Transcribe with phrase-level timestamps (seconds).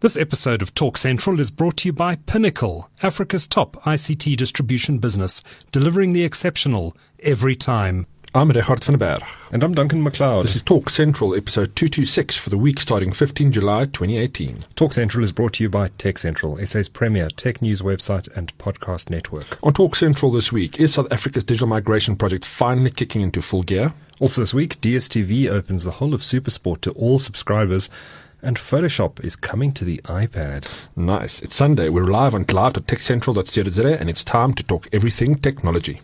[0.00, 4.96] This episode of Talk Central is brought to you by Pinnacle, Africa's top ICT distribution
[4.96, 5.42] business,
[5.72, 8.06] delivering the exceptional every time.
[8.34, 9.22] I'm Richard van der Berg.
[9.52, 10.44] And I'm Duncan McLeod.
[10.44, 14.64] This is Talk Central, episode 226 for the week starting 15 July 2018.
[14.74, 18.56] Talk Central is brought to you by Tech Central, SA's premier tech news website and
[18.56, 19.58] podcast network.
[19.62, 23.64] On Talk Central this week, is South Africa's digital migration project finally kicking into full
[23.64, 23.92] gear?
[24.18, 27.90] Also this week, DSTV opens the whole of Supersport to all subscribers
[28.42, 30.66] and Photoshop is coming to the iPad.
[30.96, 31.42] Nice.
[31.42, 31.88] It's Sunday.
[31.88, 36.00] We're live on live.techcentral.co.za and it's time to talk everything technology.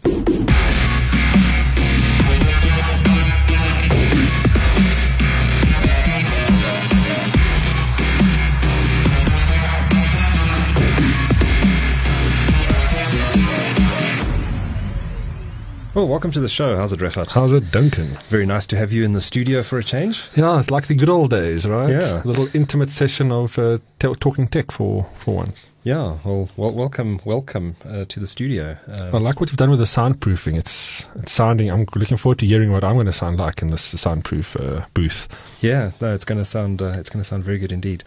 [15.97, 16.77] Well, welcome to the show.
[16.77, 17.33] How's it, Refat?
[17.33, 18.09] How's it, Duncan?
[18.29, 20.25] Very nice to have you in the studio for a change.
[20.35, 21.89] Yeah, it's like the good old days, right?
[21.89, 22.23] Yeah.
[22.23, 25.69] A little intimate session of uh, t- talking tech for, for once.
[25.85, 28.77] Yeah, well, well welcome, welcome uh, to the studio.
[28.89, 30.59] Um, I like what you've done with the soundproofing.
[30.59, 31.71] It's, it's sounding.
[31.71, 34.85] I'm looking forward to hearing what I'm going to sound like in this soundproof uh,
[34.93, 35.29] booth.
[35.63, 38.05] Yeah, no, it's going to sound uh, it's going to sound very good indeed.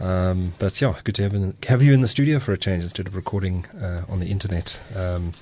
[0.00, 2.82] Um, but yeah, good to have, in, have you in the studio for a change
[2.82, 4.80] instead of recording uh, on the internet.
[4.96, 5.34] Um,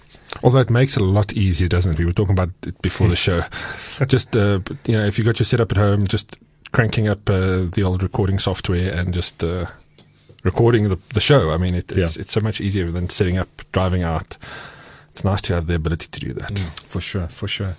[0.43, 1.99] Although it makes it a lot easier, doesn't it?
[1.99, 3.43] We were talking about it before the show.
[4.07, 6.37] just uh, you know, if you got your setup at home, just
[6.73, 9.67] cranking up uh, the old recording software and just uh,
[10.43, 11.51] recording the, the show.
[11.51, 12.21] I mean, it, it's, yeah.
[12.23, 14.37] it's so much easier than setting up, driving out.
[15.13, 16.55] It's nice to have the ability to do that.
[16.55, 17.77] Mm, for sure, for sure.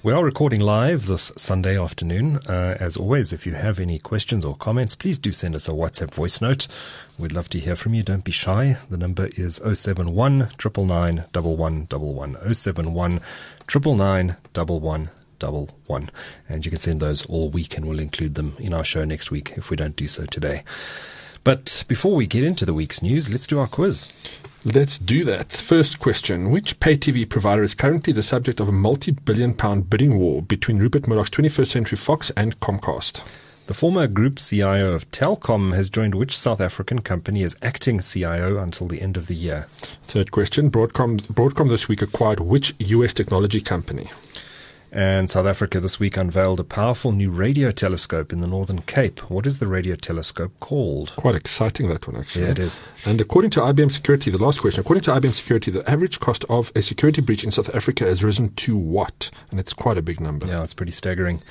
[0.00, 2.36] We are recording live this Sunday afternoon.
[2.46, 5.72] Uh, as always, if you have any questions or comments, please do send us a
[5.72, 6.68] WhatsApp voice note.
[7.18, 8.04] We'd love to hear from you.
[8.04, 8.76] Don't be shy.
[8.88, 12.54] The number is 071 999 1111.
[12.54, 13.20] 071
[13.66, 16.10] 999
[16.48, 19.32] And you can send those all week and we'll include them in our show next
[19.32, 20.62] week if we don't do so today.
[21.42, 24.08] But before we get into the week's news, let's do our quiz.
[24.64, 25.52] Let's do that.
[25.52, 29.88] First question Which pay TV provider is currently the subject of a multi billion pound
[29.88, 33.22] bidding war between Rupert Murdoch's 21st Century Fox and Comcast?
[33.68, 38.58] The former group CIO of Telkom has joined which South African company as acting CIO
[38.58, 39.68] until the end of the year?
[40.02, 44.10] Third question Broadcom, Broadcom this week acquired which US technology company?
[44.90, 49.30] And South Africa this week unveiled a powerful new radio telescope in the Northern Cape.
[49.30, 51.14] What is the radio telescope called?
[51.16, 52.46] Quite exciting, that one, actually.
[52.46, 52.80] Yeah, it is.
[53.04, 56.44] And according to IBM Security, the last question, according to IBM Security, the average cost
[56.48, 59.30] of a security breach in South Africa has risen to what?
[59.50, 60.46] And it's quite a big number.
[60.46, 61.42] Yeah, it's pretty staggering.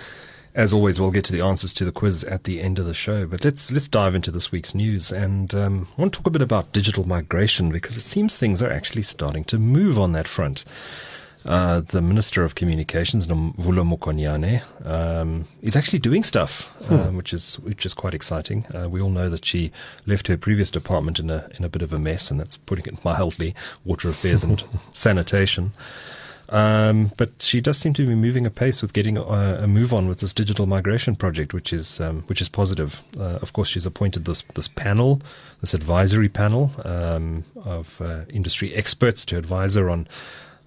[0.55, 2.93] As always, we'll get to the answers to the quiz at the end of the
[2.95, 3.27] show.
[3.27, 6.31] But let's let's dive into this week's news, and um, I want to talk a
[6.31, 10.27] bit about digital migration because it seems things are actually starting to move on that
[10.27, 10.65] front.
[11.47, 16.95] Uh, the Minister of Communications, Nomvula Mokonyane, um, is actually doing stuff, hmm.
[16.95, 18.65] um, which is which is quite exciting.
[18.75, 19.71] Uh, we all know that she
[20.05, 22.85] left her previous department in a in a bit of a mess, and that's putting
[22.85, 23.55] it mildly.
[23.85, 25.71] Water affairs and sanitation.
[26.49, 30.07] Um, but she does seem to be moving apace with getting a, a, move on
[30.07, 33.01] with this digital migration project, which is um, which is positive.
[33.17, 35.21] Uh, of course, she's appointed this this panel,
[35.61, 40.07] this advisory panel um, of uh, industry experts to advise her on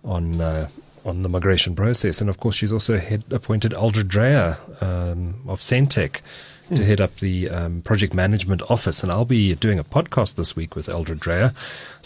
[0.05, 0.69] on uh,
[1.05, 2.21] on the migration process.
[2.21, 6.21] And of course, she's also head, appointed Aldred Dreyer um, of Sentech
[6.69, 6.83] to hmm.
[6.83, 9.03] head up the um, project management office.
[9.03, 11.53] And I'll be doing a podcast this week with Aldred Dreyer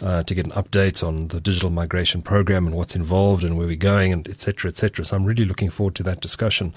[0.00, 3.66] uh, to get an update on the digital migration program and what's involved and where
[3.66, 5.04] we're going and et cetera, et cetera.
[5.04, 6.72] So I'm really looking forward to that discussion.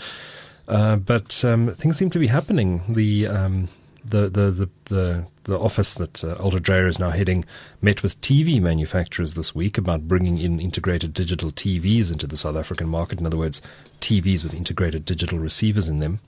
[0.67, 2.81] Uh, but um, things seem to be happening.
[2.89, 3.69] The um,
[4.09, 7.45] the, the, the, the, the office that uh, Aldred Dreyer is now heading
[7.81, 12.55] met with TV manufacturers this week about bringing in integrated digital TVs into the South
[12.55, 13.19] African market.
[13.19, 13.61] In other words,
[14.01, 16.19] TVs with integrated digital receivers in them.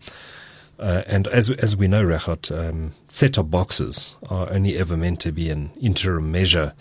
[0.77, 5.31] Uh, and as as we know, Rehat, um, set-top boxes are only ever meant to
[5.31, 6.73] be an interim measure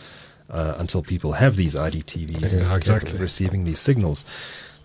[0.51, 3.19] uh, until people have these IDTVs yeah, exactly.
[3.19, 4.25] receiving these signals.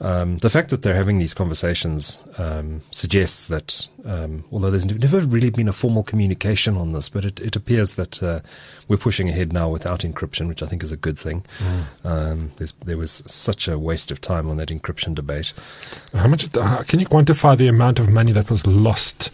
[0.03, 5.21] Um, the fact that they're having these conversations um, suggests that, um, although there's never
[5.21, 8.41] really been a formal communication on this, but it, it appears that uh,
[8.89, 11.45] we're pushing ahead now without encryption, which I think is a good thing.
[12.03, 12.73] Mm.
[12.85, 15.53] there was such a waste of time on that encryption debate.
[16.13, 16.49] How much?
[16.55, 19.31] Uh, can you quantify the amount of money that was lost,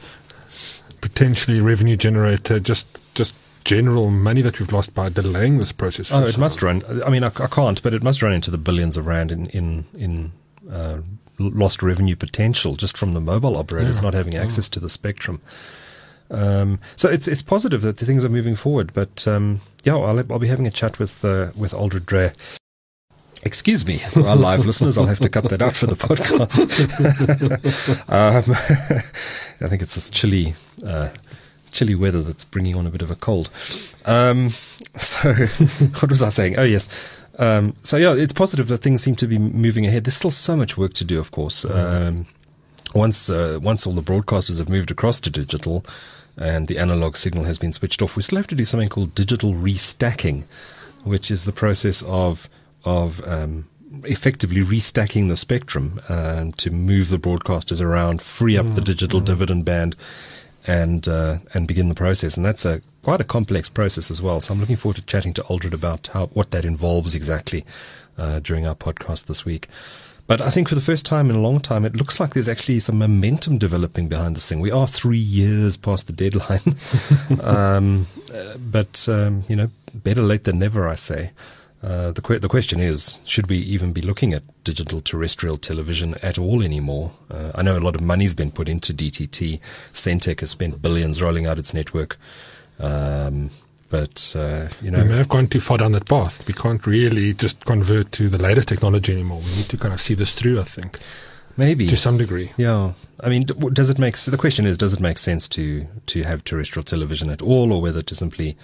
[1.02, 3.34] potentially revenue generated, just just
[3.64, 6.12] general money that we've lost by delaying this process?
[6.12, 6.84] Oh, it must run.
[7.04, 9.48] I mean, I, I, can't, but it must run into the billions of rand in
[9.48, 10.32] in in
[10.72, 11.00] uh,
[11.38, 14.02] lost revenue potential just from the mobile operators yeah.
[14.04, 15.42] not having access to the spectrum.
[16.32, 18.94] Um, so it's it's positive that the things are moving forward.
[18.94, 22.34] But um, yeah, I'll, I'll be having a chat with uh, with Aldred Dreyer.
[23.42, 26.60] Excuse me, for our live listeners, I'll have to cut that out for the podcast.
[28.10, 28.54] um,
[29.62, 30.56] I think it's this chilly
[30.86, 31.10] uh,
[31.72, 33.50] chilly weather that's bringing on a bit of a cold.
[34.06, 34.54] Um,
[34.98, 36.58] so, what was I saying?
[36.58, 36.90] Oh, yes.
[37.40, 40.04] Um, so, yeah, it's positive that things seem to be moving ahead.
[40.04, 41.64] There's still so much work to do, of course.
[41.64, 42.28] Um,
[42.94, 45.86] once, uh, once all the broadcasters have moved across to digital
[46.38, 49.16] and the analog signal has been switched off, we still have to do something called
[49.16, 50.44] digital restacking,
[51.04, 52.50] which is the process of,
[52.84, 53.70] of, um,
[54.04, 59.66] effectively restacking the spectrum um, to move the broadcasters around, free up the digital dividend
[59.66, 59.96] band,
[60.70, 62.38] and uh, and begin the process.
[62.38, 64.40] And that's a quite a complex process as well.
[64.40, 67.66] So I'm looking forward to chatting to Aldred about how what that involves exactly
[68.18, 69.68] uh, during our podcast this week.
[70.28, 72.48] But I think for the first time in a long time, it looks like there's
[72.48, 74.60] actually some momentum developing behind this thing.
[74.60, 76.76] We are three years past the deadline,
[77.42, 78.06] um,
[78.60, 81.32] but um, you know, better late than never, I say.
[81.82, 86.16] Uh, the que- the question is, should we even be looking at digital terrestrial television
[86.16, 87.12] at all anymore?
[87.32, 89.62] Uh, I know a lot of money's been put into DTT.
[89.94, 92.18] Sentech has spent billions rolling out its network.
[92.80, 93.52] Um,
[93.90, 96.46] but uh, you know, we may have gone too far down that path.
[96.48, 99.42] We can't really just convert to the latest technology anymore.
[99.42, 100.60] We need to kind of see this through.
[100.60, 101.00] I think
[101.58, 102.52] maybe to some degree.
[102.58, 106.24] Yeah, I mean, does it make the question is, does it make sense to to
[106.24, 108.58] have terrestrial television at all, or whether to simply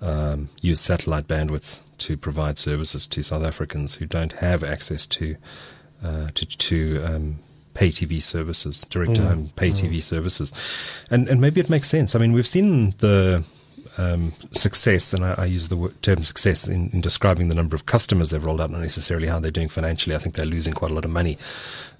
[0.00, 5.36] um, use satellite bandwidth to provide services to South Africans who don't have access to
[6.02, 7.38] uh, to, to um,
[7.72, 10.52] pay TV services, direct to home pay TV services,
[11.10, 12.14] and and maybe it makes sense.
[12.14, 13.42] I mean, we've seen the
[13.96, 17.86] um, success, and I, I use the term success in, in describing the number of
[17.86, 20.14] customers they've rolled out, not necessarily how they're doing financially.
[20.14, 21.38] I think they're losing quite a lot of money.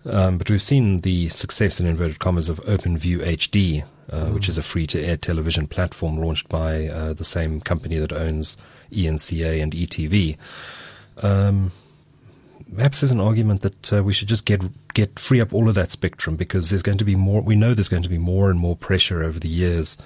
[0.06, 4.58] Um, but we've seen the success in inverted commas of OpenView HD, uh, which is
[4.58, 8.58] a free to air television platform launched by uh, the same company that owns
[8.92, 10.36] ENCA and ETV.
[11.22, 11.72] Um,
[12.74, 14.62] perhaps there's an argument that uh, we should just get
[14.94, 17.40] get free up all of that spectrum because there's going to be more.
[17.40, 19.96] We know there's going to be more and more pressure over the years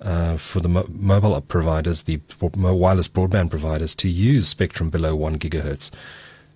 [0.00, 5.38] uh, for the mo- mobile providers, the wireless broadband providers, to use spectrum below one
[5.38, 5.90] gigahertz.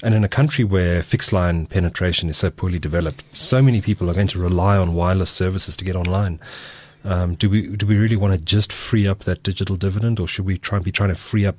[0.02, 4.08] And in a country where fixed line penetration is so poorly developed, so many people
[4.08, 6.38] are going to rely on wireless services to get online.
[7.08, 10.28] Um, do we do we really want to just free up that digital dividend, or
[10.28, 11.56] should we try and be trying to free up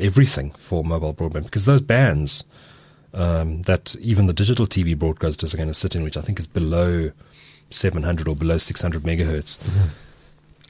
[0.00, 1.42] everything for mobile broadband?
[1.42, 2.44] Because those bands
[3.12, 6.38] um, that even the digital TV broadcasters are going to sit in, which I think
[6.38, 7.10] is below
[7.70, 9.58] 700 or below 600 megahertz.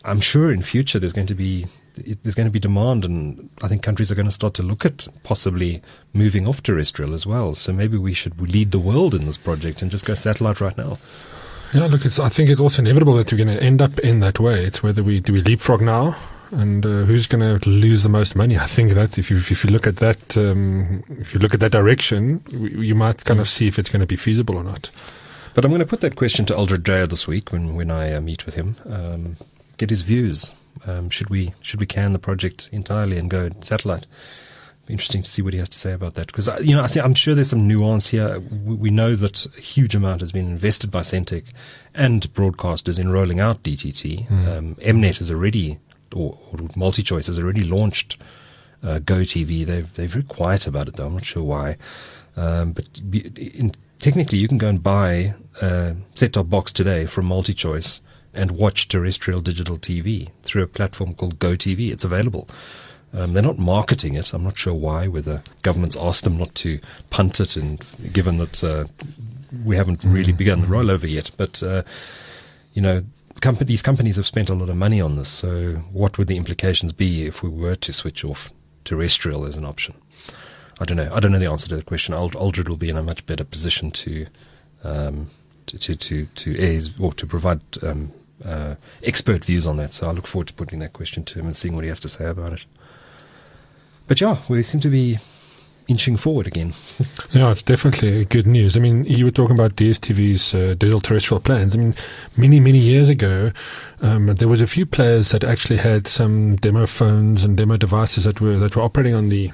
[0.02, 3.68] I'm sure in future there's going to be there's going to be demand, and I
[3.68, 5.82] think countries are going to start to look at possibly
[6.14, 7.54] moving off terrestrial as well.
[7.54, 10.78] So maybe we should lead the world in this project and just go satellite right
[10.78, 10.98] now.
[11.72, 14.20] Yeah, look, it's, I think it's also inevitable that we're going to end up in
[14.20, 14.62] that way.
[14.64, 16.14] It's whether we do we leapfrog now,
[16.50, 18.58] and uh, who's going to lose the most money.
[18.58, 21.60] I think that if you if you look at that um, if you look at
[21.60, 24.90] that direction, you might kind of see if it's going to be feasible or not.
[25.54, 28.12] But I'm going to put that question to Aldred Dreyer this week when when I
[28.12, 28.76] uh, meet with him.
[28.86, 29.38] Um,
[29.78, 30.52] get his views.
[30.86, 34.04] Um, should we should we can the project entirely and go satellite?
[34.88, 37.06] Interesting to see what he has to say about that because you know I think
[37.06, 38.40] I'm sure there's some nuance here.
[38.40, 41.44] We, we know that a huge amount has been invested by Sentech
[41.94, 44.30] and broadcasters in rolling out DTT.
[44.30, 45.78] Um, Mnet has already
[46.12, 48.16] or, or MultiChoice has already launched
[48.82, 49.64] uh, Go TV.
[49.64, 51.06] They've they're very quiet about it though.
[51.06, 51.76] I'm not sure why.
[52.36, 58.00] Um, but in, technically, you can go and buy a set-top box today from MultiChoice
[58.34, 61.92] and watch terrestrial digital TV through a platform called Go TV.
[61.92, 62.48] It's available.
[63.14, 64.32] Um, they're not marketing it.
[64.32, 65.06] I'm not sure why.
[65.06, 68.84] Whether governments asked them not to punt it, and given that uh,
[69.64, 71.82] we haven't really begun the rollover yet, but uh,
[72.72, 73.02] you know,
[73.60, 75.28] these companies have spent a lot of money on this.
[75.28, 78.50] So, what would the implications be if we were to switch off
[78.84, 79.94] terrestrial as an option?
[80.80, 81.10] I don't know.
[81.12, 82.14] I don't know the answer to that question.
[82.14, 84.26] Ald- Aldred will be in a much better position to
[84.84, 85.30] um,
[85.66, 88.12] to to to, to air or to provide um,
[88.44, 89.92] uh, expert views on that.
[89.92, 92.00] So I look forward to putting that question to him and seeing what he has
[92.00, 92.64] to say about it.
[94.06, 95.18] But yeah, we seem to be
[95.88, 96.74] inching forward again.
[97.32, 98.76] Yeah, it's definitely good news.
[98.76, 101.74] I mean, you were talking about DSTV's uh, digital terrestrial plans.
[101.74, 101.94] I mean,
[102.36, 103.52] many, many years ago,
[104.02, 108.24] um, there was a few players that actually had some demo phones and demo devices
[108.24, 109.50] that were that were operating on the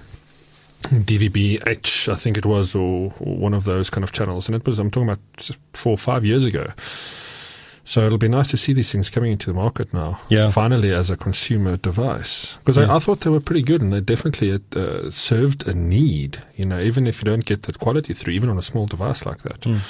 [0.82, 4.48] DVB H, I think it was, or, or one of those kind of channels.
[4.48, 5.20] And it was, I'm talking about
[5.74, 6.66] four or five years ago.
[7.88, 10.20] So it'll be nice to see these things coming into the market now.
[10.28, 10.50] Yeah.
[10.50, 12.92] Finally, as a consumer device, because Yeah.
[12.92, 16.42] I, I thought they were pretty good and they definitely uh, served a need.
[16.54, 19.24] You know, even if you don't get that quality through, even on a small device
[19.24, 19.62] like that.
[19.62, 19.80] Mm.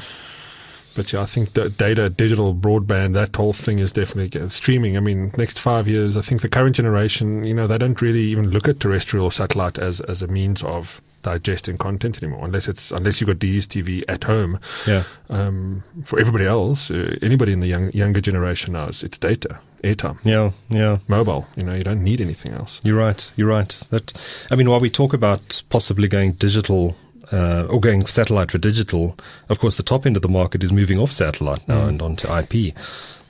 [0.94, 4.96] But yeah, I think the data, digital, broadband, that whole thing is definitely streaming.
[4.96, 8.26] I mean, next five years, I think the current generation, you know, they don't really
[8.26, 12.68] even look at terrestrial or satellite as as a means of digesting content anymore unless
[12.68, 14.58] it's unless you've got DSTV at home.
[14.86, 15.02] Yeah.
[15.30, 20.18] Um, for everybody else, uh, anybody in the young, younger generation knows it's data, airtime,
[20.24, 20.52] Yeah.
[20.70, 20.98] Yeah.
[21.08, 21.46] mobile.
[21.56, 22.80] You know, you don't need anything else.
[22.84, 23.30] You're right.
[23.36, 23.68] You're right.
[23.90, 24.12] That
[24.50, 26.96] I mean, while we talk about possibly going digital
[27.32, 29.14] uh, or going satellite for digital,
[29.50, 31.88] of course, the top end of the market is moving off satellite now Mm.
[31.88, 32.74] and onto IP.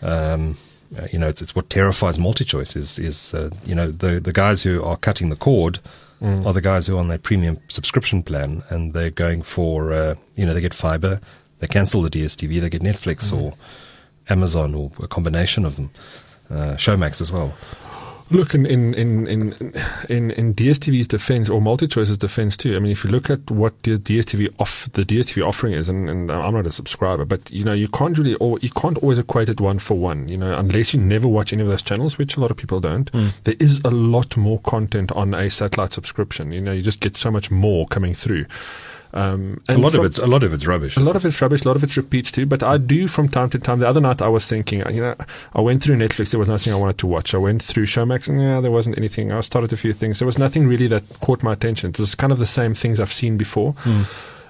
[0.03, 0.57] Um,
[0.97, 4.33] uh, you know, it's, it's what terrifies MultiChoice is is uh, you know the the
[4.33, 5.81] guys who are cutting the cord
[6.21, 6.45] Mm.
[6.45, 10.15] are the guys who are on their premium subscription plan and they're going for uh,
[10.35, 11.21] you know they get fiber,
[11.61, 13.55] they cancel the DSTV, they get Netflix or
[14.29, 15.91] Amazon or a combination of them,
[16.51, 17.55] uh, Showmax as well.
[18.31, 19.75] Look, in in in in
[20.09, 22.77] in, in DSTV's defense or MultiChoice's defense too.
[22.77, 26.11] I mean, if you look at what the DSTV off the DSTV offering is, and,
[26.11, 29.19] and I'm not a subscriber, but you know, you can't really or you can't always
[29.19, 30.29] equate it one for one.
[30.29, 32.81] You know, unless you never watch any of those channels, which a lot of people
[32.81, 33.09] don't.
[33.11, 33.29] Hmm.
[33.45, 36.53] There is a lot more content on a satellite subscription.
[36.53, 38.45] You know, you just get so much more coming through.
[39.15, 40.97] Um, A lot from- of it's a lot of it's rubbish.
[40.97, 42.45] a lot of it's rubbish, a lot of it's repeats too.
[42.47, 43.79] But I do from time to time.
[43.81, 45.15] The other night I was thinking, you know,
[45.55, 46.31] I went through Netflix.
[46.31, 47.35] There was nothing I wanted to watch.
[47.35, 49.33] I went through Showmax, and yeah, there wasn't anything.
[49.33, 50.19] I started a few things.
[50.19, 51.91] There was nothing really that caught my attention.
[51.91, 53.75] It was kind of the same things I've seen before.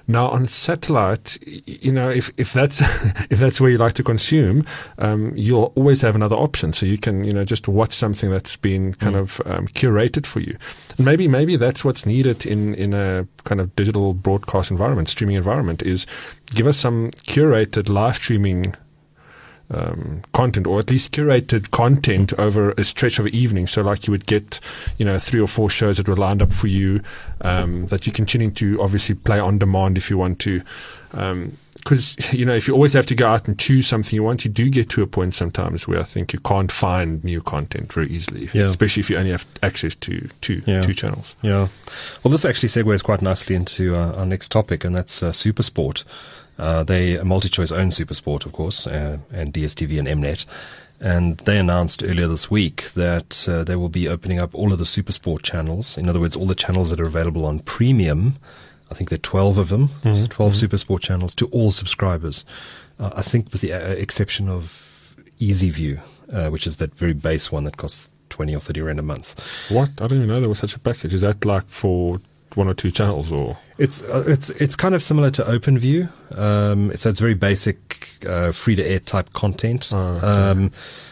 [0.09, 2.81] Now on satellite, you know, if, if that's
[3.29, 4.65] if that's where you like to consume,
[4.97, 6.73] um, you'll always have another option.
[6.73, 10.39] So you can, you know, just watch something that's been kind of um, curated for
[10.39, 10.57] you.
[10.97, 15.35] And maybe maybe that's what's needed in in a kind of digital broadcast environment, streaming
[15.35, 16.07] environment, is
[16.47, 18.75] give us some curated live streaming
[19.71, 23.67] um, content, or at least curated content over a stretch of an evening.
[23.67, 24.59] So, like you would get,
[24.97, 27.01] you know, three or four shows that were lined up for you
[27.41, 28.81] um, that you can tune into.
[28.81, 30.61] Obviously, play on demand if you want to.
[31.11, 34.43] Because you know, if you always have to go out and choose something you want,
[34.45, 37.91] you do get to a point sometimes where I think you can't find new content
[37.93, 38.65] very easily, Yeah.
[38.65, 40.81] especially if you only have access to two Yeah.
[40.81, 41.35] two channels.
[41.41, 41.67] Yeah.
[42.23, 46.03] Well, this actually segues quite nicely into uh, our next topic, and that's uh, Supersport.
[46.59, 50.45] Uh, they MultiChoice own Supersport, of course, uh, and DSTV and Mnet.
[50.99, 54.79] And they announced earlier this week that uh, they will be opening up all of
[54.79, 55.97] the Supersport channels.
[55.97, 58.37] In other words, all the channels that are available on premium.
[58.91, 59.89] I think there are 12 of them,
[60.27, 62.43] 12 Supersport channels to all subscribers.
[62.99, 66.01] Uh, I think with the uh, exception of EasyView,
[66.33, 69.39] uh, which is that very base one that costs 20 or 30 rand a month.
[69.69, 69.89] What?
[69.99, 71.13] I didn't even know there was such a package.
[71.13, 72.19] Is that like for
[72.55, 73.57] one or two channels or?
[73.77, 76.09] It's uh, it's it's kind of similar to OpenView.
[76.37, 79.89] Um, so it's very basic, uh, free to air type content.
[79.93, 80.25] Oh, okay.
[80.25, 80.71] um,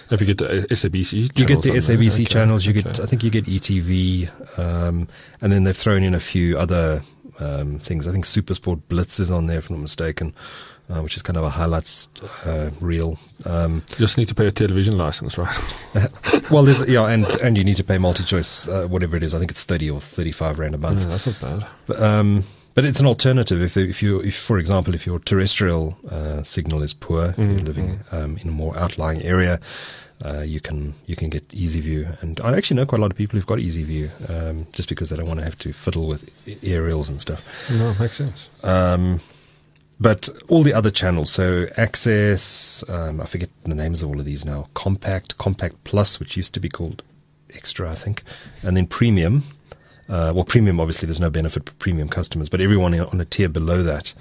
[0.09, 2.65] If you get the SABC channels, you get the SABC okay, channels.
[2.65, 2.99] You get.
[2.99, 5.07] I think you get ETV, um,
[5.41, 7.01] and then they've thrown in a few other
[7.39, 8.07] um, things.
[8.07, 10.33] I think Supersport Blitz is on there, if I'm not mistaken,
[10.89, 12.07] uh, which is kind of a highlights
[12.45, 13.17] uh, reel.
[13.45, 15.55] Um, You just need to pay a television license, right?
[16.51, 19.33] well, there's yeah, and and you need to pay multi-choice, uh, whatever it is.
[19.33, 21.03] I think it's thirty or thirty-five rand a month.
[21.03, 21.67] Yeah, that's not bad.
[21.87, 25.97] But, um, but it's an alternative if if you if for example if your terrestrial
[26.09, 29.59] uh, signal is poor, if you're living um, in a more outlying area,
[30.23, 33.17] uh, you can you can get EasyView, and I actually know quite a lot of
[33.17, 36.29] people who've got EasyView um, just because they don't want to have to fiddle with
[36.63, 37.43] aerials and stuff.
[37.69, 38.49] No, makes sense.
[39.99, 44.25] But all the other channels, so Access, um, I forget the names of all of
[44.25, 44.67] these now.
[44.75, 47.01] Compact, Compact Plus, which used to be called
[47.53, 48.23] Extra, I think,
[48.63, 49.43] and then Premium.
[50.07, 53.49] Uh, well, Premium, obviously, there's no benefit for Premium customers, but everyone on a tier
[53.49, 54.13] below that,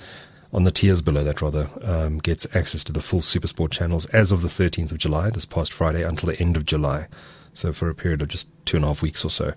[0.52, 4.32] on the tiers below that rather, um, gets access to the full Supersport channels as
[4.32, 7.06] of the 13th of July, this past Friday, until the end of July.
[7.52, 9.52] So for a period of just two and a half weeks or so.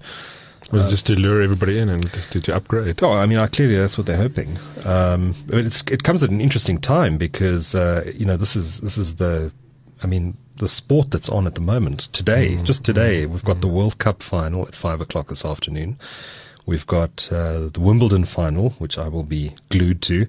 [0.72, 3.02] Was it just to lure everybody in and to, to upgrade?
[3.04, 4.58] Oh, I mean, clearly that's what they're hoping.
[4.86, 8.80] Um, but it's, it comes at an interesting time because uh, you know this is
[8.82, 9.52] this is the,
[10.04, 12.58] I mean, the sport that's on at the moment today.
[12.64, 15.98] Just today, we've got the World Cup final at five o'clock this afternoon.
[16.66, 20.28] We've got uh, the Wimbledon final, which I will be glued to,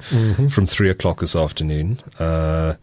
[0.49, 2.01] from three o'clock this afternoon.
[2.19, 2.77] Uh,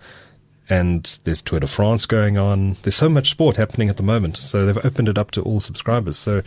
[0.69, 2.77] and there's Tour de France going on.
[2.83, 5.59] There's so much sport happening at the moment, so they've opened it up to all
[5.59, 6.17] subscribers.
[6.17, 6.43] So,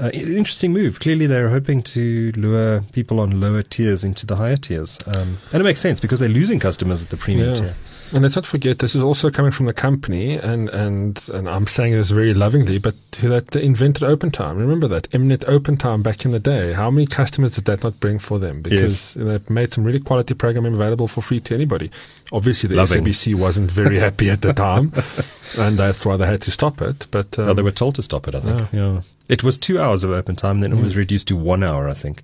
[0.00, 1.00] uh, interesting move.
[1.00, 5.60] Clearly, they're hoping to lure people on lower tiers into the higher tiers, um, and
[5.60, 7.60] it makes sense because they're losing customers at the premium Yeah.
[7.60, 7.74] tier.
[8.12, 11.66] And let's not forget, this is also coming from the company, and, and, and I'm
[11.66, 14.56] saying this very lovingly, but who that invented Open Time.
[14.56, 16.74] Remember that Mnet Open Time back in the day.
[16.74, 18.62] How many customers did that not bring for them?
[18.62, 21.90] Because they made some really quality programming available for free to anybody.
[22.30, 23.02] Obviously, the Loving.
[23.04, 24.92] SABC wasn't very happy at the time,
[25.58, 27.08] and that's why they had to stop it.
[27.10, 28.36] But um, they were told to stop it.
[28.36, 28.68] I think.
[28.72, 29.00] Yeah.
[29.28, 30.82] It was two hours of open time, then it Mm.
[30.84, 32.22] was reduced to one hour, I think,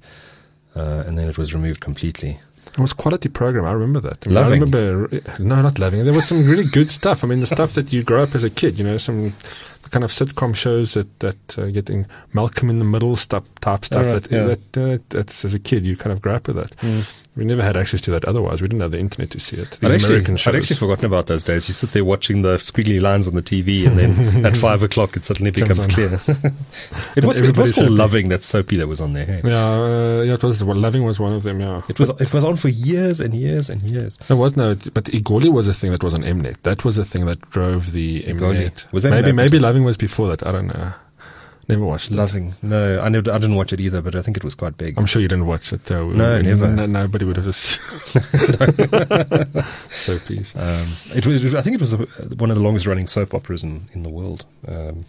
[0.77, 2.39] uh, and then it was removed completely.
[2.73, 3.65] It was quality program.
[3.65, 4.27] I remember that.
[4.27, 5.09] I, mean, I remember,
[5.41, 6.05] no, not loving.
[6.05, 7.25] There was some really good stuff.
[7.25, 8.79] I mean, the stuff that you grow up as a kid.
[8.79, 9.35] You know, some
[9.83, 13.85] the kind of sitcom shows that that uh, getting Malcolm in the Middle stuff type
[13.85, 14.07] stuff.
[14.07, 14.55] Alright, that yeah.
[14.73, 17.05] that uh, that's as a kid you kind of grow up with that.
[17.37, 18.61] We never had access to that otherwise.
[18.61, 19.71] We didn't have the internet to see it.
[19.71, 20.55] These I'd actually, American shows.
[20.55, 21.69] I'd actually forgotten about those days.
[21.69, 25.17] You sit there watching the squiggly lines on the TV, and then at five o'clock
[25.17, 26.21] it suddenly becomes clear.
[27.17, 27.97] it was it was called happy.
[27.97, 29.27] Loving that soapy that was on there.
[29.27, 29.41] Hey?
[29.45, 30.63] yeah, uh, yeah, it was.
[30.65, 31.61] Well, Loving was one of them.
[31.61, 34.19] Yeah, It was it was on for years and years and years.
[34.27, 36.63] There was no, but Egoli was a thing that was on Mnet.
[36.63, 38.71] That was the thing that drove the Egoli.
[38.71, 38.93] Mnet.
[38.93, 39.59] Was that maybe maybe?
[39.61, 40.45] Loving was before that.
[40.45, 40.93] I don't know.
[41.71, 42.17] Never watched it.
[42.17, 42.55] Loving.
[42.63, 44.99] No, I never, I didn't watch it either, but I think it was quite big.
[44.99, 45.85] I'm sure you didn't watch it.
[45.85, 46.09] Though.
[46.11, 46.69] No, never.
[46.69, 47.81] No, nobody would have just.
[50.05, 50.55] so please.
[50.57, 51.55] Um, it was.
[51.55, 54.45] I think it was one of the longest running soap operas in, in the world.
[54.69, 55.05] Um,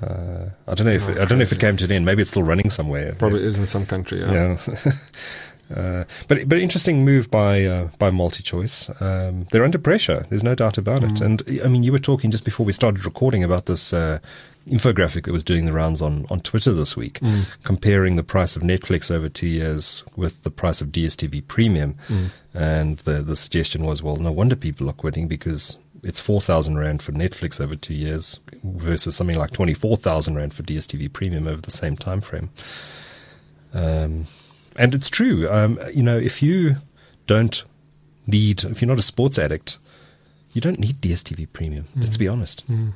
[0.00, 1.90] uh, I don't know if Oh, it, I don't know if it came to an
[1.92, 2.04] end.
[2.04, 3.14] Maybe it's still running somewhere.
[3.18, 4.20] Probably is in some country.
[4.20, 4.58] Yeah.
[4.66, 4.92] Yeah.
[5.74, 9.00] Uh, but but interesting move by uh, by MultiChoice.
[9.02, 10.24] Um, they're under pressure.
[10.30, 11.14] There's no doubt about it.
[11.14, 11.20] Mm.
[11.20, 14.18] And I mean, you were talking just before we started recording about this uh,
[14.66, 17.44] infographic that was doing the rounds on on Twitter this week, Mm.
[17.64, 21.96] comparing the price of Netflix over two years with the price of DSTV Premium.
[22.08, 22.30] Mm.
[22.54, 26.78] And the the suggestion was, well, no wonder people are quitting because it's four thousand
[26.78, 31.12] rand for Netflix over two years versus something like twenty four thousand rand for DSTV
[31.12, 32.48] Premium over the same time frame.
[33.74, 34.26] Um,
[34.78, 35.50] and it's true.
[35.50, 36.76] Um, you know, if you
[37.26, 37.62] don't
[38.26, 39.76] need, if you're not a sports addict,
[40.52, 41.86] you don't need DSTV Premium.
[41.96, 42.66] Let's be honest.
[42.70, 42.92] Mm.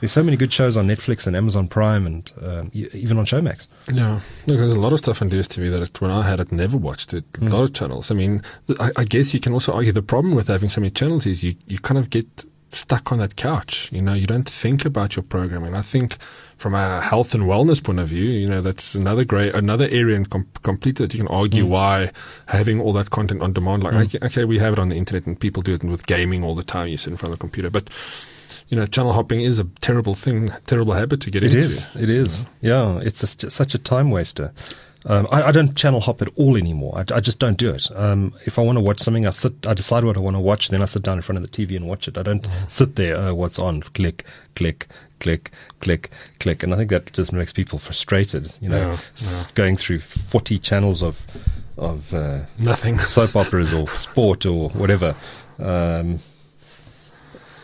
[0.00, 3.68] There's so many good shows on Netflix and Amazon Prime and um, even on Showmax.
[3.90, 6.52] Yeah, Look, there's a lot of stuff on DSTV that it, when I had it,
[6.52, 7.24] never watched it.
[7.40, 8.10] A lot of channels.
[8.10, 8.40] I mean,
[8.80, 11.42] I, I guess you can also argue the problem with having so many channels is
[11.44, 13.88] you, you kind of get stuck on that couch.
[13.92, 15.74] You know, you don't think about your programming.
[15.74, 16.18] I think
[16.64, 20.16] from a health and wellness point of view, you know, that's another great, another area
[20.16, 22.10] and com- completely that you can argue why
[22.46, 25.26] having all that content on demand, like, okay, okay, we have it on the internet
[25.26, 26.88] and people do it with gaming all the time.
[26.88, 27.90] You sit in front of the computer, but
[28.68, 31.58] you know, channel hopping is a terrible thing, terrible habit to get It into.
[31.66, 31.86] is.
[31.94, 32.46] It is.
[32.62, 34.50] Yeah, it's a, just such a time waster.
[35.06, 36.96] Um, I, I don't channel hop at all anymore.
[36.96, 37.94] I, I just don't do it.
[37.94, 39.52] Um, if I want to watch something, I sit.
[39.66, 41.66] I decide what I want to watch, then I sit down in front of the
[41.66, 42.16] TV and watch it.
[42.16, 43.14] I don't sit there.
[43.16, 43.82] Oh, what's on?
[43.82, 44.24] Click,
[44.56, 44.88] click,
[45.24, 45.50] click,
[45.80, 46.62] click, click.
[46.62, 48.52] And I think that just makes people frustrated.
[48.60, 51.26] You know, Yeah, s- going through forty channels of
[51.76, 52.98] of uh, Nothing.
[53.14, 55.16] soap operas or sport or whatever.
[55.58, 56.20] Um,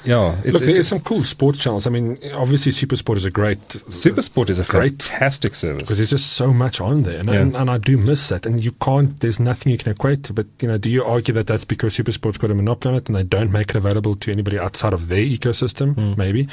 [0.03, 1.87] yeah, it's, Look, there's some cool sports channels.
[1.87, 5.03] I mean, obviously, Supersport is a great Supersport is a Great.
[5.03, 5.83] fantastic service.
[5.83, 7.41] because there's just so much on there, and, Yeah.
[7.43, 8.47] and, and I do miss that.
[8.47, 9.21] And you can't.
[9.21, 10.33] There's nothing you can equate to.
[10.33, 13.09] But you know, do you argue that that's because Supersport's got a monopoly on it,
[13.09, 16.17] and they don't make it available to anybody outside of their ecosystem?
[16.17, 16.49] Maybe.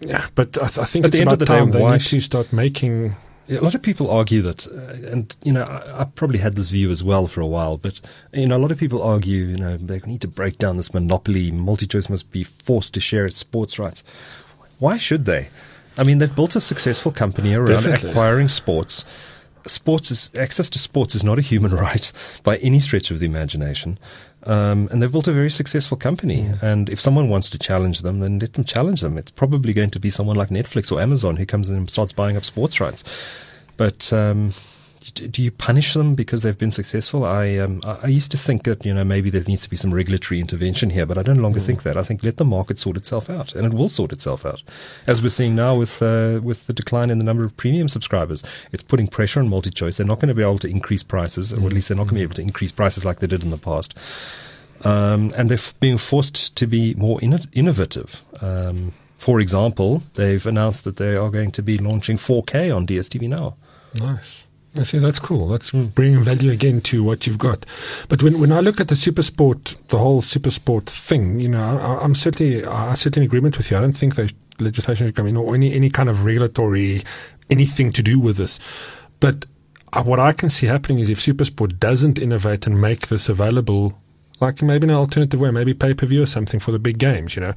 [0.00, 1.70] Yeah, but I, th- I think At it's the end about of the day, time
[1.70, 3.14] they why need sh- to start making.
[3.48, 6.68] A lot of people argue that, uh, and you know, I, I probably had this
[6.68, 7.76] view as well for a while.
[7.76, 8.00] But
[8.32, 10.92] you know, a lot of people argue, you know, they need to break down this
[10.92, 11.52] monopoly.
[11.52, 14.02] MultiChoice must be forced to share its sports rights.
[14.78, 15.48] Why should they?
[15.96, 18.10] I mean, they've built a successful company around Definitely.
[18.10, 19.04] acquiring sports.
[19.66, 23.26] Sports is access to sports is not a human right by any stretch of the
[23.26, 23.98] imagination.
[24.46, 26.48] Um, and they've built a very successful company.
[26.62, 29.18] And if someone wants to challenge them, then let them challenge them.
[29.18, 32.12] It's probably going to be someone like Netflix or Amazon who comes in and starts
[32.12, 33.02] buying up sports rights.
[33.76, 34.54] But um,
[35.14, 37.24] do you punish them because they've been successful?
[37.24, 39.92] I um, I used to think that you know maybe there needs to be some
[39.94, 41.96] regulatory intervention here, but I don't longer think that.
[41.96, 44.62] I think let the market sort itself out, and it will sort itself out,
[45.06, 48.42] as we're seeing now with uh, with the decline in the number of premium subscribers.
[48.72, 49.96] It's putting pressure on multi-choice.
[49.96, 52.14] They're not going to be able to increase prices, or at least they're not going
[52.16, 53.94] to be able to increase prices like they did in the past.
[54.84, 58.20] Um, and they're f- being forced to be more inno- innovative.
[58.40, 63.28] Um, for example, they've announced that they are going to be launching 4K on DSTV
[63.28, 63.56] now.
[63.94, 64.45] Nice.
[64.78, 64.98] I see.
[64.98, 65.48] That's cool.
[65.48, 67.66] That's bringing value again to what you've got.
[68.08, 71.48] But when when I look at the super sport, the whole super sport thing, you
[71.48, 73.76] know, I, I'm certainly I certainly in agreement with you.
[73.76, 77.02] I don't think that legislation should come in or any any kind of regulatory
[77.50, 78.58] anything to do with this.
[79.20, 79.46] But
[79.92, 83.98] uh, what I can see happening is if Supersport doesn't innovate and make this available,
[84.40, 86.98] like maybe in an alternative way, maybe pay per view or something for the big
[86.98, 87.54] games, you know,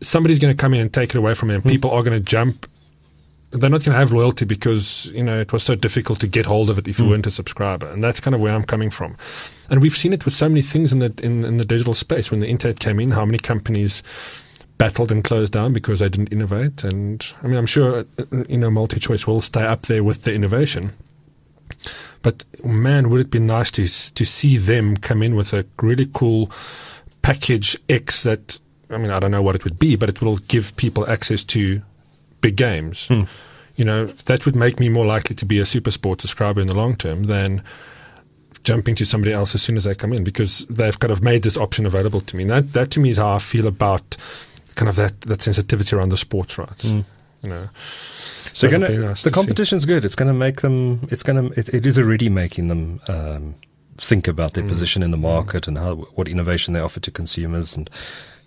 [0.00, 1.62] somebody's going to come in and take it away from them.
[1.62, 2.66] People are going to jump
[3.50, 6.46] they're not going to have loyalty because you know it was so difficult to get
[6.46, 8.90] hold of it if you weren't a subscriber, and that's kind of where I'm coming
[8.90, 9.16] from.
[9.70, 12.30] And we've seen it with so many things in the in, in the digital space.
[12.30, 14.02] When the internet came in, how many companies
[14.76, 16.84] battled and closed down because they didn't innovate?
[16.84, 20.34] And I mean, I'm sure uh, you know multi-choice will stay up there with the
[20.34, 20.92] innovation.
[22.22, 26.08] But man, would it be nice to to see them come in with a really
[26.12, 26.50] cool
[27.22, 28.58] package X that
[28.90, 31.44] I mean, I don't know what it would be, but it will give people access
[31.46, 31.82] to
[32.40, 33.08] big games.
[33.76, 36.66] You know, that would make me more likely to be a super sport subscriber in
[36.66, 37.62] the long term than
[38.64, 41.42] jumping to somebody else as soon as they come in because they've kind of made
[41.42, 42.42] this option available to me.
[42.42, 44.16] And that, that to me is how I feel about
[44.74, 46.84] kind of that, that sensitivity around the sports rights.
[46.86, 47.04] Mm.
[47.42, 47.68] You know,
[48.52, 49.40] So gonna, nice the to see.
[49.40, 50.04] competition's good.
[50.04, 51.06] It's going to make them.
[51.12, 51.58] It's going to.
[51.60, 53.54] It, it is already making them um,
[53.96, 54.54] think about Mm.
[54.54, 57.76] their position in the market and how what innovation they offer to consumers.
[57.76, 57.88] And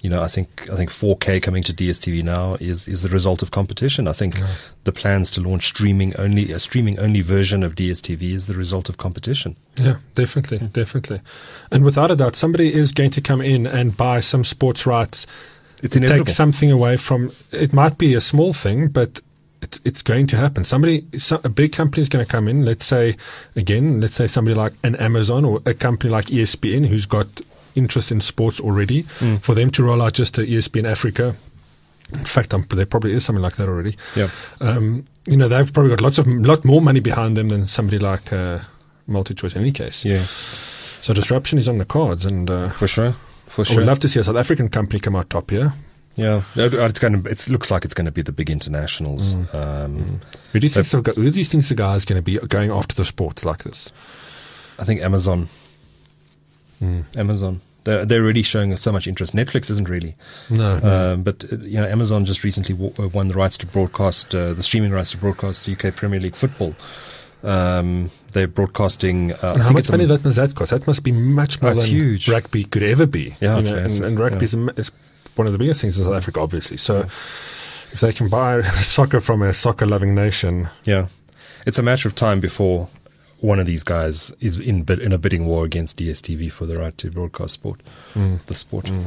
[0.01, 3.41] you know, I think I think 4K coming to DSTV now is is the result
[3.43, 4.07] of competition.
[4.07, 4.47] I think Yeah.
[4.83, 8.89] the plans to launch streaming only a streaming only version of DSTV is the result
[8.89, 9.55] of competition.
[9.77, 10.67] Yeah, definitely, hmm.
[10.67, 11.21] definitely.
[11.71, 15.27] And without a doubt, somebody is going to come in and buy some sports rights
[15.83, 17.31] It's take something away from.
[17.51, 19.19] It might be a small thing, but
[19.61, 20.65] it, it's going to happen.
[20.65, 21.05] Somebody,
[21.43, 22.65] a big company is going to come in.
[22.65, 23.15] Let's say,
[23.55, 27.27] again, let's say somebody like an Amazon or a company like ESPN who's got
[27.75, 29.03] interest in sports already.
[29.19, 29.41] Mm.
[29.41, 31.35] For them to roll out just E ESPN Africa.
[32.13, 33.95] In fact, um, there probably is something like that already.
[34.15, 34.29] Yeah.
[34.59, 37.99] Um, you know, they've probably got lots of lot more money behind them than somebody
[37.99, 38.59] like uh,
[39.07, 40.03] MultiChoice in any case.
[40.03, 40.23] Yeah,
[41.01, 43.15] So disruption is on the cards, and uh, for sure.
[43.47, 43.75] For sure.
[43.75, 45.73] I would love to see a South African company come out top here.
[46.55, 47.29] yeah, it's going to.
[47.29, 49.33] It looks like it's going to be the big internationals.
[49.33, 49.55] Mm.
[49.55, 50.87] Um, Who do you think?
[50.87, 53.45] the, who do you think the guy is going to be going after the sport
[53.45, 53.91] like this?
[54.77, 55.49] I think Amazon.
[57.15, 57.61] Amazon.
[57.83, 59.33] They're, they're already showing so much interest.
[59.35, 60.15] Netflix isn't really.
[60.51, 61.13] No, no.
[61.13, 64.35] Um, but uh, you know, Amazon just recently w- uh, won the rights to broadcast
[64.35, 66.75] uh, the streaming rights to broadcast UK Premier League football.
[67.43, 69.33] Um, they're broadcasting.
[69.33, 70.69] Uh, how much money that must that cost?
[70.71, 72.29] That must be much more Oh, than huge.
[72.29, 73.35] rugby could ever be.
[73.41, 74.91] Yeah, You know, and, and rugby m- is
[75.35, 76.77] one of the biggest things in South Africa, obviously.
[76.77, 76.99] So
[77.91, 81.07] if they can buy soccer from a soccer-loving nation, Yeah,
[81.65, 82.89] it's a matter of time before
[83.41, 86.97] one of these guys is in in a bidding war against DSTV for the right
[86.99, 87.81] to broadcast sport,
[88.45, 88.85] the sport.
[88.85, 89.05] Mm.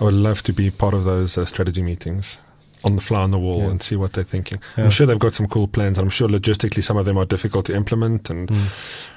[0.00, 2.38] I would love to be part of those uh, strategy meetings
[2.84, 3.70] on the fly on the wall Yeah.
[3.70, 4.60] and see what they're thinking.
[4.76, 4.84] Yeah.
[4.84, 5.98] I'm sure they've got some cool plans.
[5.98, 8.30] I'm sure logistically some of them are difficult to implement.
[8.30, 8.66] And Mm.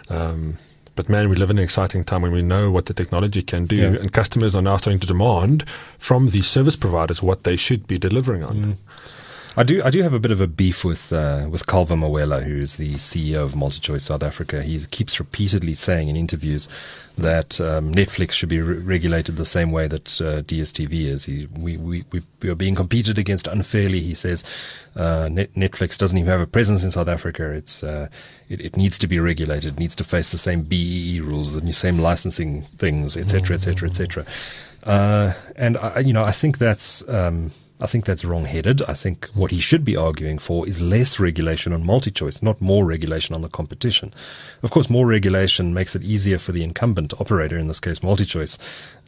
[0.10, 0.58] um,
[0.95, 3.65] but man, we live in an exciting time when we know what the technology can
[3.65, 3.88] do, Yeah.
[4.02, 5.63] and customers are now starting to demand
[6.00, 8.78] from the service providers what they should be delivering on.
[9.58, 9.84] I do.
[9.84, 12.96] I do have a bit of a beef with uh, with Calvo Mawela, who's the
[12.96, 14.64] CEO of MultiChoice South Africa.
[14.64, 16.70] He keeps repeatedly saying in interviews
[17.18, 21.26] that um, Netflix should be re- regulated the same way that uh, DSTV is.
[21.26, 24.00] He, we, we we are being competed against unfairly.
[24.00, 24.46] He says
[24.96, 27.52] uh, Net- Netflix doesn't even have a presence in South Africa.
[27.52, 28.08] It's uh,
[28.48, 29.74] it, it needs to be regulated.
[29.74, 34.26] It needs to face the same BEE rules, the same licensing things, etc., etc., etc.
[34.84, 37.06] And I, you know, I think that's.
[37.10, 38.84] Um, I think that's wrong-headed.
[38.84, 42.86] I think what he should be arguing for is less regulation on multi-choice, not more
[42.86, 44.13] regulation on the competition.
[44.62, 48.60] Of course, more regulation makes it easier for the incumbent operator, in this case multi-choice,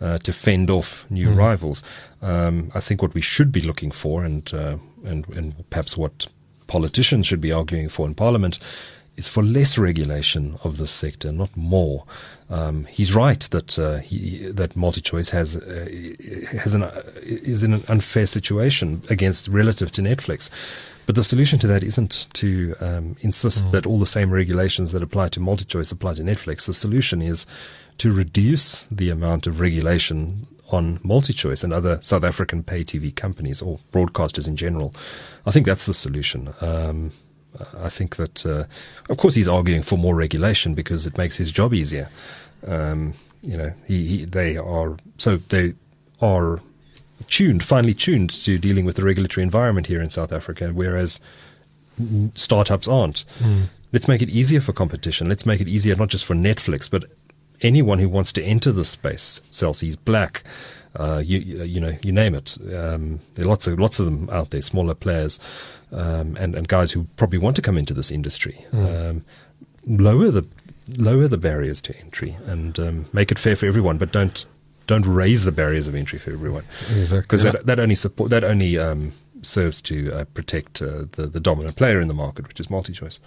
[0.01, 1.38] uh, to fend off new Mm.
[1.38, 1.83] rivals.
[2.21, 6.27] Um, I think what we should be looking for, and uh, and and perhaps what
[6.67, 8.57] politicians should be arguing for in Parliament,
[9.15, 12.04] is for less regulation of this sector, not more.
[12.49, 15.88] Um, he's right that uh, he, that multi-choice has uh,
[16.60, 20.49] has an uh, is in an unfair situation against relative to Netflix.
[21.06, 23.71] But the solution to that isn't to um, insist Mm.
[23.71, 26.65] that all the same regulations that apply to multi-choice apply to Netflix.
[26.65, 27.45] The solution is
[27.97, 33.62] to reduce the amount of regulation on multi-choice and other South African pay TV companies
[33.62, 34.93] or broadcasters in general.
[35.45, 36.54] I think that's the solution.
[36.62, 37.12] Um,
[37.79, 38.65] I think that, uh,
[39.09, 42.09] of course, he's arguing for more regulation because it makes his job easier.
[42.65, 45.73] Um, you know, he, he they are so they
[46.21, 46.61] are
[47.27, 51.19] tuned, finely tuned to dealing with the regulatory environment here in South Africa, whereas
[52.35, 53.25] startups aren't.
[53.39, 53.65] Mm.
[53.91, 55.29] Let's make it easier for competition.
[55.29, 57.05] Let's make it easier not just for Netflix, but
[57.61, 59.41] anyone who wants to enter the space.
[59.51, 60.43] Cell C's Black,
[60.95, 62.58] uh, you, you know, you name it.
[62.73, 65.39] Um, there are lots of lots of them out there, smaller players,
[65.91, 68.65] um, and and guys who probably want to come into this industry.
[68.71, 69.10] Mm.
[69.10, 69.25] Um,
[69.86, 70.45] lower the
[70.97, 74.45] lower the barriers to entry and um, make it fair for everyone, but don't
[74.86, 77.21] don't raise the barriers of entry for everyone Exactly.
[77.21, 81.39] because that, that only support that only um, serves to uh, protect uh, the the
[81.39, 83.19] dominant player in the market, which is multi-choice.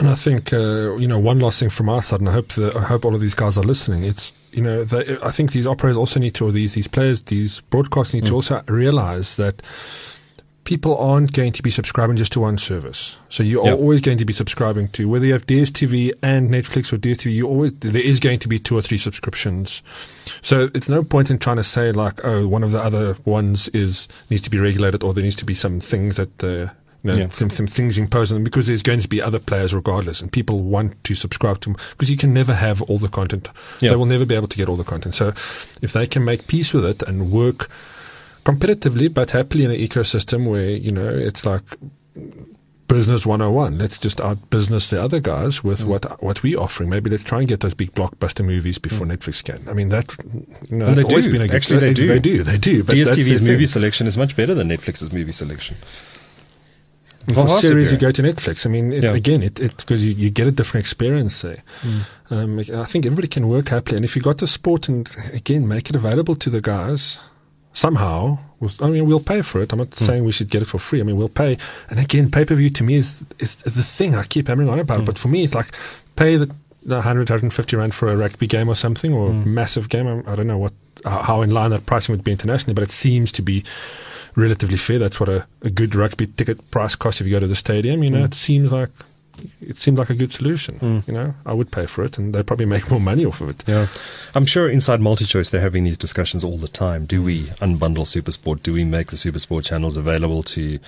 [0.00, 2.48] And I think uh, you know one last thing from our side, and I hope
[2.54, 4.04] that I hope all of these guys are listening.
[4.04, 7.22] It's you know they, I think these operators also need to, or these these players,
[7.24, 8.36] these broadcasters need to Mm.
[8.36, 9.62] also realize that
[10.64, 13.16] people aren't going to be subscribing just to one service.
[13.28, 13.74] So you are Yeah.
[13.74, 17.32] always going to be subscribing to whether you have DSTV and Netflix or DSTV.
[17.34, 19.82] You always there is going to be two or three subscriptions.
[20.42, 23.68] So it's no point in trying to say like, oh, one of the other ones
[23.68, 26.42] is needs to be regulated, or there needs to be some things that.
[26.44, 26.68] Uh,
[27.02, 27.28] you know, Yeah.
[27.28, 30.30] some, some things imposed on them because there's going to be other players regardless, and
[30.30, 33.48] people want to subscribe to them because you can never have all the content.
[33.80, 33.90] Yeah.
[33.90, 35.14] They will never be able to get all the content.
[35.14, 35.28] So,
[35.82, 37.68] if they can make peace with it and work
[38.44, 41.62] competitively but happily in an ecosystem where you know it's like
[42.88, 43.78] business 101.
[43.78, 45.84] Let's just out business the other guys with Mm.
[45.84, 46.90] what what we're offering.
[46.90, 49.62] Maybe let's try and get those big blockbuster movies before Netflix can.
[49.68, 50.12] I mean, that,
[50.68, 51.32] you know, Well, they that's always do.
[51.32, 52.08] been a good Actually, they do.
[52.08, 52.42] They do.
[52.42, 52.82] They do.
[52.82, 53.66] But DSTV's movie thing.
[53.66, 55.76] selection is much better than Netflix's movie selection.
[57.34, 58.64] For series, you go to Netflix.
[58.66, 59.12] I mean, it, Yeah.
[59.12, 61.62] again, it because you, you get a different experience there.
[61.82, 62.00] Mm.
[62.30, 65.68] Um, I think everybody can work happily, and if you got the sport, and again,
[65.68, 67.18] make it available to the guys
[67.72, 68.38] somehow.
[68.58, 69.72] With, I mean, we'll pay for it.
[69.72, 70.04] I'm not Hmm.
[70.04, 71.00] saying we should get it for free.
[71.00, 71.56] I mean, we'll pay.
[71.88, 74.78] And again, pay per view to me is is the thing I keep hammering on
[74.78, 75.00] about.
[75.00, 75.04] Hmm.
[75.06, 75.68] But for me, it's like
[76.16, 76.50] pay the.
[76.82, 79.44] the 100, 150 rand for a rugby game or something, or Mm.
[79.44, 80.06] massive game.
[80.08, 80.72] I, I don't know what
[81.04, 83.62] how how in line that pricing would be internationally, but it seems to be
[84.36, 84.98] relatively fair.
[84.98, 88.02] That's what a, a good rugby ticket price costs if you go to the stadium.
[88.04, 88.26] You know, Mm.
[88.26, 88.90] it seems like
[89.62, 90.78] it seems like a good solution.
[90.80, 91.06] Mm.
[91.08, 93.48] You know, I would pay for it, and they probably make more money off of
[93.48, 93.64] it.
[93.66, 93.86] Yeah,
[94.34, 97.06] I'm sure inside MultiChoice they're having these discussions all the time.
[97.06, 98.62] Do we unbundle SuperSport?
[98.62, 100.78] Do we make the SuperSport channels available to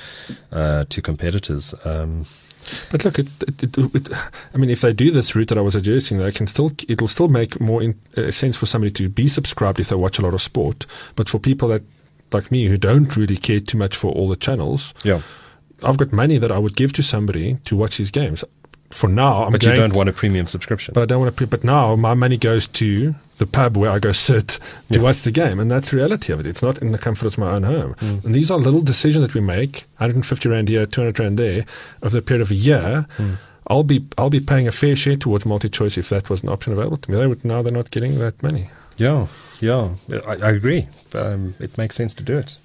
[0.50, 1.74] uh, to competitors?
[1.84, 2.26] Um,
[2.92, 4.08] But look, it, it, it, it,
[4.54, 7.08] I mean, if they do this route that I was suggesting, they can still it'll
[7.08, 10.22] still make more in, uh, sense for somebody to be subscribed if they watch a
[10.22, 10.86] lot of sport.
[11.16, 11.82] But for people that
[12.34, 15.22] like me who don't really care too much for all the channels, yeah,
[15.82, 18.44] I've got money that I would give to somebody to watch these games.
[18.90, 20.92] For now, I'm but going you don't want a premium subscription.
[20.92, 21.36] but I don't want to.
[21.36, 25.00] Pre- but now my money goes to the pub where I go sit to Yeah.
[25.00, 26.46] watch the game, and that's the reality of it.
[26.46, 27.94] It's not in the comfort of my own home.
[28.00, 28.24] Mm.
[28.26, 31.64] And these are little decisions that we make: 150 rand here, 200 rand there,
[32.02, 33.06] over the period of a year.
[33.16, 33.38] Mm.
[33.68, 36.74] I'll be I'll be paying a fair share towards multi-choice if that was an option
[36.74, 37.16] available to me.
[37.16, 38.68] They would now they're not getting that money.
[38.98, 39.28] Yeah,
[39.62, 39.94] yeah,
[40.26, 40.88] I, I agree.
[41.14, 42.58] Um, it makes sense to do it.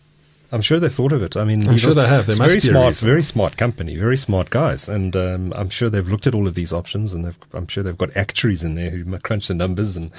[0.52, 1.36] I'm sure they've thought of it.
[1.36, 2.28] I mean, I'm sure they have.
[2.28, 6.08] Must very a smart, very smart company, very smart guys, and um, I'm sure they've
[6.08, 8.90] looked at all of these options, and they've, I'm sure they've got actuaries in there
[8.90, 10.12] who crunch the numbers and.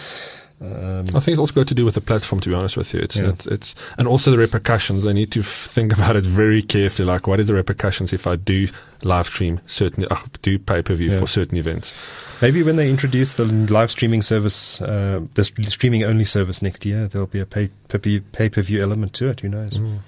[0.60, 2.40] Um, I think it's also got to do with the platform.
[2.40, 3.28] To be honest with you, it's Yeah.
[3.28, 5.04] it's, it's and also the repercussions.
[5.04, 7.06] They need to f- think about it very carefully.
[7.06, 8.68] Like, what is the repercussions if I do
[9.04, 11.20] live stream certain, uh, do pay per view Yeah.
[11.20, 11.94] for certain events?
[12.42, 17.06] Maybe when they introduce the live streaming service, uh, the streaming only service next year,
[17.08, 19.40] there'll be a pay pay per view element to it.
[19.40, 19.74] Who knows?
[19.74, 19.98] Mm.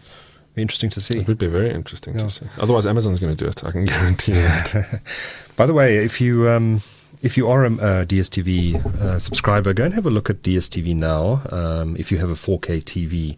[0.54, 1.18] Be interesting to see.
[1.18, 2.24] It would be very interesting Yeah.
[2.24, 2.46] to see.
[2.58, 3.62] Otherwise, Amazon's going to do it.
[3.64, 5.00] I can guarantee you that.
[5.56, 6.82] By the way, if you um,
[7.22, 10.96] if you are a uh, DSTV uh, subscriber, go and have a look at DSTV
[10.96, 11.42] now.
[11.50, 13.36] Um, if you have a 4K TV,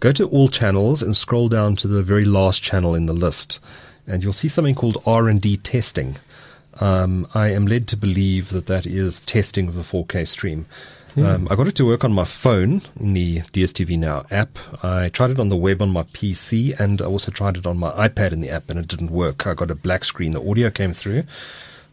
[0.00, 3.60] go to all channels and scroll down to the very last channel in the list,
[4.06, 6.16] and you'll see something called R and D testing.
[6.80, 10.66] Um, I am led to believe that that is testing of the 4K stream.
[11.16, 14.58] Um, I got it to work on my phone in the DSTV Now app.
[14.82, 17.78] I tried it on the web on my PC, and I also tried it on
[17.78, 19.46] my iPad in the app, and it didn't work.
[19.46, 20.32] I got a black screen.
[20.32, 21.22] The audio came through,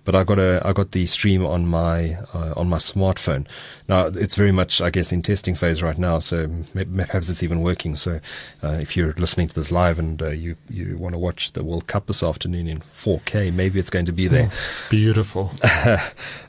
[0.03, 3.47] but I got a I got the stream on my uh, on my smartphone.
[3.91, 7.61] Now it's very much I guess in testing phase right now, so perhaps it's even
[7.61, 7.97] working.
[7.97, 8.21] So
[8.63, 11.61] uh, if you're listening to this live and uh, you you want to watch the
[11.61, 14.49] World Cup this afternoon in 4K, maybe it's going to be there.
[14.89, 15.51] Beautiful.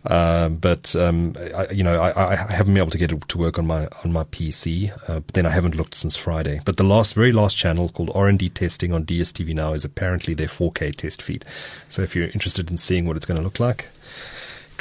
[0.06, 3.38] um, but um, I, you know, I, I haven't been able to get it to
[3.38, 4.92] work on my on my PC.
[5.08, 6.60] Uh, but then I haven't looked since Friday.
[6.64, 9.84] But the last, very last channel called R and D Testing on DSTV now is
[9.84, 11.44] apparently their 4K test feed.
[11.88, 13.88] So if you're interested in seeing what it's going to look like,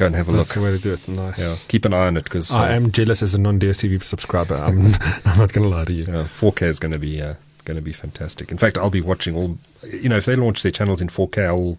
[0.01, 0.55] go and have a That's look.
[0.55, 1.07] the way to do it.
[1.07, 1.37] Nice.
[1.37, 4.55] Yeah, keep an eye on it because I am jealous as a non-DSTV subscriber.
[4.55, 4.93] I'm,
[5.25, 6.05] I'm not going to lie to you.
[6.05, 7.35] Yeah, 4K is going to be uh,
[7.65, 8.51] going to be fantastic.
[8.51, 9.57] In fact, I'll be watching all.
[9.87, 11.77] You know, if they launch their channels in 4K, I'll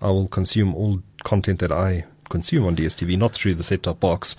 [0.00, 4.36] I will consume all content that I consume on DSTV, not through the set-top box,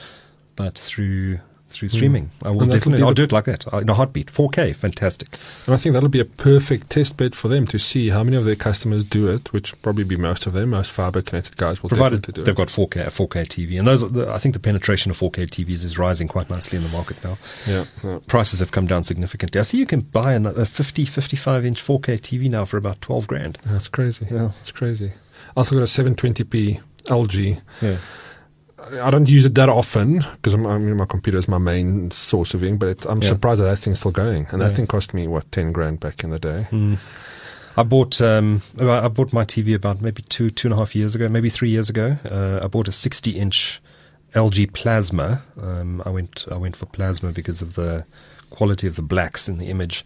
[0.55, 2.31] but through through streaming.
[2.43, 2.61] I will.
[2.63, 3.03] And that will definitely.
[3.03, 4.27] I'll the- do it like that uh, in a heartbeat.
[4.31, 5.27] 4K, fantastic.
[5.65, 8.37] And I think that'll be a perfect test bed for them to see how many
[8.37, 10.69] of their customers do it, which probably be most of them.
[10.71, 12.57] Most fiber connected guys will Provided definitely do they've it.
[12.57, 14.09] got 4K, a 4K TV, and those.
[14.11, 17.21] The, I think the penetration of 4K TVs is rising quite nicely in the market
[17.23, 17.37] now.
[17.67, 18.19] yeah, yeah.
[18.27, 19.59] Prices have come down significantly.
[19.59, 23.27] I see you can buy a 50, 55 inch 4K TV now for about 12
[23.27, 23.57] grand.
[23.65, 24.27] That's crazy.
[24.31, 24.51] Yeah.
[24.61, 25.13] It's crazy.
[25.55, 27.61] Also got a 720p LG.
[27.81, 27.97] Yeah.
[29.01, 32.53] I don't use it that often because I'm, mean, my computer is my main source
[32.53, 33.29] of viewing, but it, I'm Yeah.
[33.29, 34.47] surprised that that thing's still going.
[34.51, 36.67] And that thing cost me, what, 10 grand back in the day?
[36.71, 36.97] Mm.
[37.79, 40.95] I bought um, I I bought my TV about maybe two two and a half
[40.95, 42.17] years ago, maybe three years ago.
[42.25, 43.79] Uh, I bought a 60 inch
[44.33, 45.43] LG Plasma.
[45.61, 48.03] Um, I went I went for Plasma because of the
[48.49, 50.03] quality of the blacks in the image.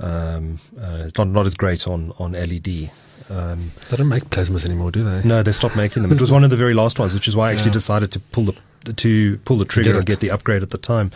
[0.00, 2.90] Um, uh, it's not not as great on on LED.
[3.30, 5.26] Um, They don't make plasmas anymore, do they?
[5.26, 6.12] no, they stopped making them.
[6.12, 7.72] It was one of the very last ones, which is why I actually Yeah.
[7.74, 8.54] decided to pull the
[8.96, 11.12] to pull the trigger Get and get the upgrade at the time.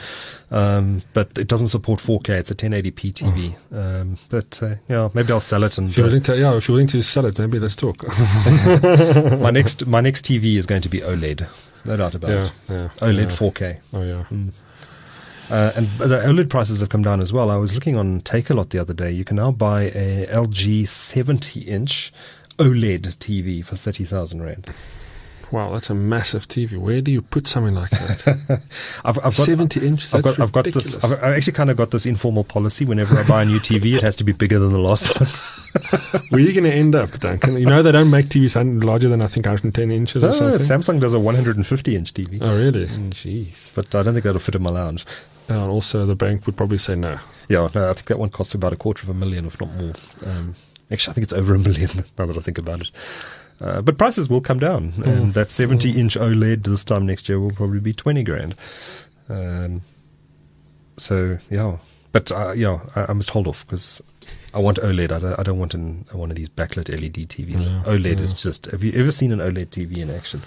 [0.52, 2.28] Um, but it doesn't support 4K.
[2.38, 3.56] It's a 1080p TV.
[3.76, 6.54] Um, but uh, yeah, maybe I'll sell it and If you're uh, willing to, yeah,
[6.56, 8.06] if you're willing to sell it, maybe let's talk.
[9.40, 11.48] my next my next TV is going to be OLED,
[11.84, 12.52] no doubt about yeah, it.
[12.68, 12.88] yeah.
[13.00, 13.36] OLED yeah.
[13.36, 14.24] 4K, Oh, yeah.
[14.30, 14.52] mm.
[15.50, 17.50] Uh, and the OLED prices have come down as well.
[17.50, 19.10] I was looking on Takealot the other day.
[19.10, 22.12] You can now buy a LG 70 inch
[22.58, 24.70] OLED TV for 30,000 Rand.
[25.52, 26.76] Wow, that's a massive TV.
[26.76, 28.62] Where do you put something like that?
[29.04, 30.12] I've, I've got, 70 inch?
[30.12, 30.96] I've got, I've got this.
[31.04, 32.84] I've, I've actually kind of got this informal policy.
[32.84, 35.28] Whenever I buy a new TV, it has to be bigger than the last one.
[36.30, 37.58] Where are you going to end up, Duncan?
[37.58, 40.58] You know they don't make TVs larger than I think 110 inches or something.
[40.58, 42.86] Samsung does a 150 inch TV, oh, really?
[42.86, 43.72] Jeez.
[43.74, 45.06] but I don't think that'll fit in my lounge.
[45.48, 47.18] And also, the bank would probably say no.
[47.48, 49.72] Yeah, no, I think that one costs about a quarter of a million, if not
[49.74, 49.92] more.
[50.24, 50.56] Um,
[50.90, 52.90] actually, I think it's over a million now that I think about it.
[53.60, 57.40] Uh, but prices will come down, and that 70 inch OLED this time next year
[57.40, 58.54] will probably be 20 grand.
[59.28, 59.82] Um,
[60.98, 61.78] so, yeah.
[62.12, 64.02] But, uh, yeah, I, I must hold off because
[64.52, 65.12] I want OLED.
[65.12, 67.64] I don't, I don't want an, one of these backlit LED TVs.
[67.66, 68.24] Yeah, OLED yeah.
[68.24, 68.66] is just.
[68.66, 70.42] Have you ever seen an OLED TV in action?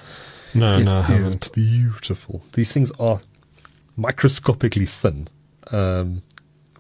[0.54, 1.52] No, It no, I haven't.
[1.54, 2.44] beautiful.
[2.54, 3.22] These things are
[4.00, 5.28] microscopically thin
[5.72, 6.22] um,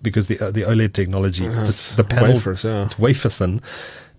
[0.01, 2.84] because the uh, the OLED technology, Yeah, just it's the panel, wafers, yeah.
[2.84, 3.62] it's wafer thin,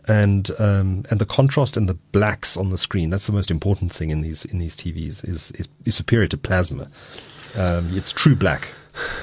[0.07, 3.11] and um, and the contrast and the blacks on the screen.
[3.11, 6.37] That's the most important thing in these in these TVs is is, is superior to
[6.37, 6.91] plasma.
[7.57, 8.69] Um, it's true black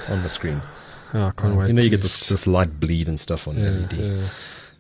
[0.10, 0.62] on the screen.
[1.14, 1.68] Oh, I can't wait.
[1.68, 4.30] you know, you get this this light bleed and stuff on Yeah, LED.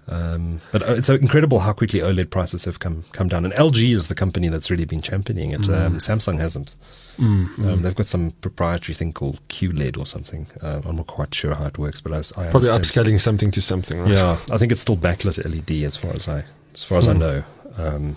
[0.10, 3.46] Um, but uh, it's incredible how quickly OLED prices have come come down.
[3.46, 5.70] And LG is the company that's really been championing it.
[5.70, 6.76] Um, Samsung hasn't.
[7.18, 10.48] Mm, Um, they've got some proprietary thing called QLED or something.
[10.62, 13.08] Uh, I'm not quite sure how it works, but I, I Probably understand.
[13.08, 14.12] upscaling something to something, right?
[14.12, 17.14] Yeah, I think it's still backlit LED as far as I as far as I
[17.14, 17.20] Hmm.
[17.20, 17.44] know.
[17.78, 18.16] Um,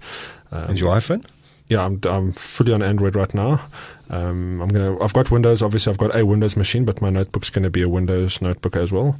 [0.51, 1.25] Um, and your iPhone?
[1.69, 3.61] Yeah, I'm I'm fully on Android right now.
[4.09, 5.01] Um, I'm gonna.
[5.03, 5.61] I've got Windows.
[5.61, 8.75] Obviously, I've got a Windows machine, but my notebook's going to be a Windows notebook
[8.75, 9.19] as well.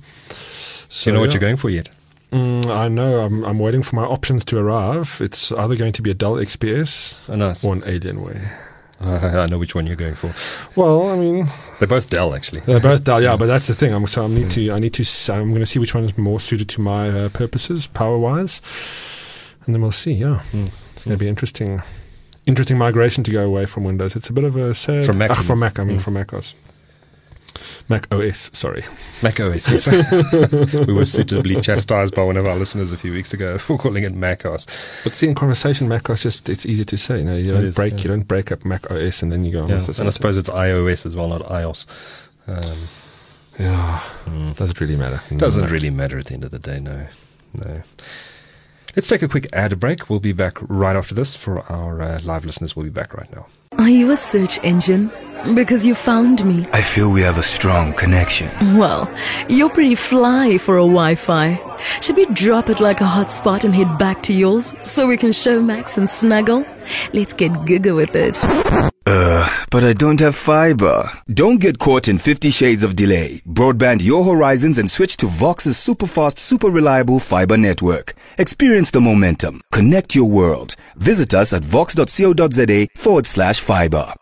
[0.90, 1.34] Do you know what yeah.
[1.34, 1.90] you're going for yet?
[2.32, 3.20] Mm, I know.
[3.22, 5.18] I'm I'm waiting for my options to arrive.
[5.22, 7.64] It's either going to be a Dell XPS Oh, nice.
[7.64, 8.50] or an Alienware.
[9.00, 10.34] Uh, I know which one you're going for.
[10.76, 11.46] Well, I mean,
[11.80, 12.62] They're both Dell, actually.
[12.62, 13.22] they're both Dell.
[13.22, 13.94] Yeah, but that's the thing.
[13.94, 14.72] I'm so I need to.
[14.72, 15.34] I need to.
[15.34, 18.62] I'm going to see which one is more suited to my uh, purposes, power wise,
[19.66, 20.14] and then we'll see.
[20.14, 20.70] Yeah, Mm.
[20.94, 21.82] it's going to be interesting.
[22.48, 24.16] Interesting migration to go away from Windows.
[24.16, 25.78] It's a bit of a sad From Mac, you from Mac.
[25.80, 26.02] I mean, Mm.
[26.02, 26.54] from Mac OS.
[27.90, 28.50] Mac OS.
[28.54, 28.84] Sorry.
[29.22, 29.70] Mac OS.
[29.70, 29.88] yes.
[30.88, 34.04] we were suitably chastised by one of our listeners a few weeks ago for calling
[34.04, 34.66] it Mac OS.
[35.04, 37.20] But see, in conversation, Mac OS just it's easy to say.
[37.20, 37.94] You know, you don't is, break.
[37.94, 38.00] yeah.
[38.00, 39.86] You don't break up Mac OS and then you go on Yeah.
[39.98, 41.86] And I suppose it's iOS as well, not iOS.
[42.48, 42.88] Um.
[43.60, 44.02] Yeah.
[44.26, 44.56] mm.
[44.56, 45.22] doesn't really matter?
[45.36, 45.72] Doesn't No.
[45.72, 47.08] really matter at the end of the day, no.
[47.54, 47.82] No.
[48.98, 50.10] Let's take a quick ad break.
[50.10, 51.36] We'll be back right after this.
[51.36, 53.46] For our uh, live listeners, we'll be back right now.
[53.78, 55.12] Are you a search engine?
[55.56, 56.68] Because you found me.
[56.74, 58.50] I feel we have a strong connection.
[58.78, 59.12] Well,
[59.50, 61.60] you're pretty fly for a Wi Fi.
[62.02, 65.32] Should we drop it like a hotspot and head back to yours so we can
[65.32, 66.66] show Max and snuggle?
[67.14, 68.38] Let's get giga with it.
[69.06, 71.10] Uh, but I don't have fiber.
[71.34, 73.42] Don't get caught in 50 shades of delay.
[73.48, 78.14] Broadband your horizons and switch to Vox's super fast, super reliable fiber network.
[78.38, 79.62] Experience the momentum.
[79.72, 80.76] Connect your world.
[80.98, 84.14] Visit us at vox.co.za forward slash fiber.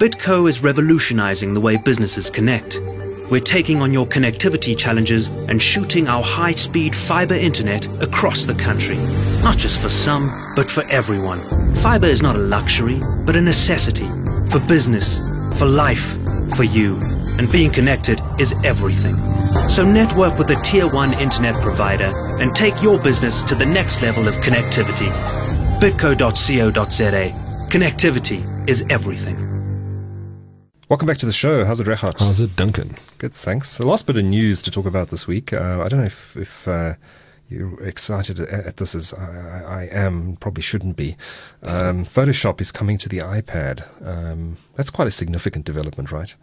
[0.00, 2.80] Bitco is revolutionizing the way businesses connect.
[3.30, 8.54] We're taking on your connectivity challenges and shooting our high speed fiber internet across the
[8.54, 8.96] country.
[9.42, 11.40] Not just for some, but for everyone.
[11.74, 14.08] Fiber is not a luxury, but a necessity.
[14.50, 15.18] For business,
[15.58, 16.16] for life,
[16.56, 16.96] for you.
[17.36, 19.18] And being connected is everything.
[19.68, 22.10] So network with a tier 1 internet provider
[22.40, 25.10] and take your business to the next level of connectivity.
[25.78, 27.34] bitco.co.za.
[27.68, 29.49] Connectivity is everything.
[30.90, 31.64] Welcome back to the show.
[31.64, 32.18] How's it, Regardt?
[32.18, 32.96] How's it, Duncan?
[33.18, 33.78] Good, thanks.
[33.78, 35.52] The last bit of news to talk about this week.
[35.52, 36.94] Uh, I don't know if, if uh,
[37.48, 41.16] you're excited at, this as I, I, I am, probably shouldn't be.
[41.62, 43.84] Um, Photoshop is coming to the iPad.
[44.04, 46.34] Um, that's quite a significant development, right?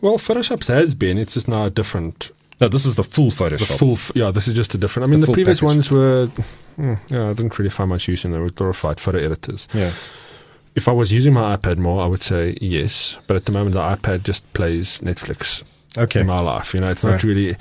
[0.00, 1.18] Well, Photoshop has been.
[1.18, 2.30] It's just now a different.
[2.58, 3.68] No, this is the full Photoshop.
[3.68, 3.98] The full.
[4.14, 5.06] Yeah, this is just a different.
[5.06, 5.90] I mean, The the, previous package.
[5.90, 6.28] ones were.
[6.78, 8.40] mm, yeah, I didn't really find much use in them.
[8.40, 9.68] They were glorified photo editors.
[9.74, 9.92] yeah.
[10.74, 13.16] If I was using my iPad more, I would say yes.
[13.26, 15.62] But at the moment, the iPad just plays Netflix
[15.98, 16.20] Okay.
[16.20, 16.72] in my life.
[16.74, 17.12] You know, it's Right.
[17.12, 17.56] not really.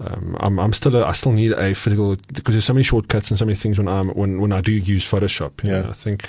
[0.00, 0.96] Um, I'm, I'm still.
[0.96, 3.78] A, I still need a physical because there's so many shortcuts and so many things
[3.78, 5.62] when I'm when when I do use Photoshop.
[5.62, 5.82] Yeah.
[5.82, 6.28] know, I think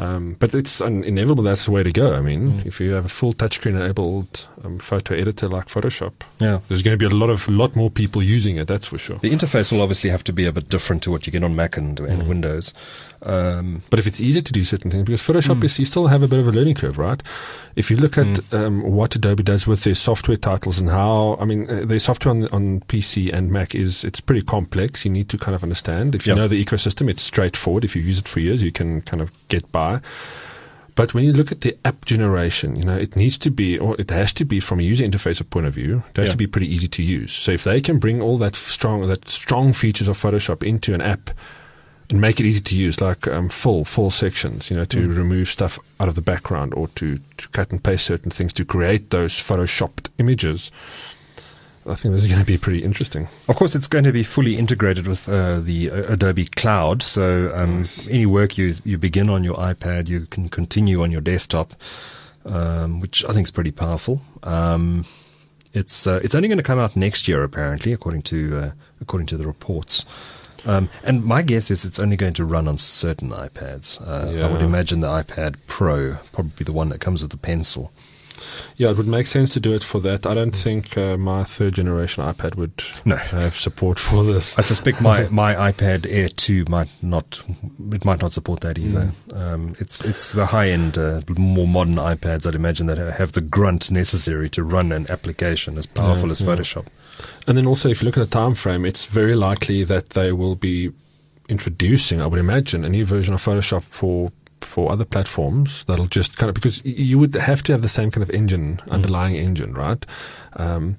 [0.00, 2.14] Um, but it's un- inevitable that's the way to go.
[2.14, 6.60] I mean, if you have a full touchscreen enabled um, photo editor like Photoshop, Yeah.
[6.68, 8.66] there's going to be a lot of lot more people using it.
[8.66, 9.18] That's for sure.
[9.18, 11.54] The interface will obviously have to be a bit different to what you get on
[11.54, 12.72] Mac and, and Windows.
[13.22, 16.22] Um, But if it's easy to do certain things, because Photoshop is, you still have
[16.22, 17.22] a bit of a learning curve, right?
[17.76, 21.44] If you look at um, what Adobe does with their software titles and how, I
[21.44, 25.04] mean, uh, their software on, on PC and Mac is, it's pretty complex.
[25.04, 26.14] You need to kind of understand.
[26.14, 26.36] If you Yep.
[26.38, 27.84] know the ecosystem, it's straightforward.
[27.84, 29.89] If you use it for years, you can kind of get by.
[30.96, 33.98] But when you look at the app generation, you know, it needs to be, or
[33.98, 36.32] it has to be from a user interface point of view, it has Yeah.
[36.32, 37.32] to be pretty easy to use.
[37.32, 41.00] So if they can bring all that strong, that strong features of Photoshop into an
[41.00, 41.30] app,
[42.10, 45.48] and make it easy to use, like um, full full sections, you know, to remove
[45.48, 49.10] stuff out of the background or to, to cut and paste certain things to create
[49.10, 50.72] those photoshopped images.
[51.86, 53.26] I think this is going to be pretty interesting.
[53.48, 57.02] Of course, it's going to be fully integrated with uh, the uh, Adobe Cloud.
[57.02, 61.22] So um, any work you you begin on your iPad, you can continue on your
[61.22, 61.74] desktop,
[62.44, 64.20] um, which I think is pretty powerful.
[64.42, 65.06] Um,
[65.72, 68.70] it's uh, it's only going to come out next year, apparently, according to uh,
[69.00, 70.04] according to the reports.
[70.66, 74.00] Um, and my guess is it's only going to run on certain iPads.
[74.06, 77.90] Uh, I would imagine the iPad Pro, probably the one that comes with the pencil.
[78.76, 80.24] Yeah, it would make sense to do it for that.
[80.26, 83.16] I don't think uh, my third generation iPad would No.
[83.16, 84.58] have support for this.
[84.58, 87.42] I suspect my, my iPad Air 2 might not
[87.92, 89.12] it might not support that either.
[89.32, 93.40] Um, it's it's the high end, uh, more modern iPads I'd imagine that have the
[93.40, 96.46] grunt necessary to run an application as powerful Yeah, as yeah.
[96.48, 96.86] Photoshop.
[97.46, 100.32] And then also, if you look at the time frame, it's very likely that they
[100.32, 100.90] will be
[101.48, 104.32] introducing, I would imagine, a new version of Photoshop for
[104.64, 108.10] for other platforms that'll just kind of because you would have to have the same
[108.10, 110.04] kind of engine, underlying engine, right?
[110.56, 110.96] Um,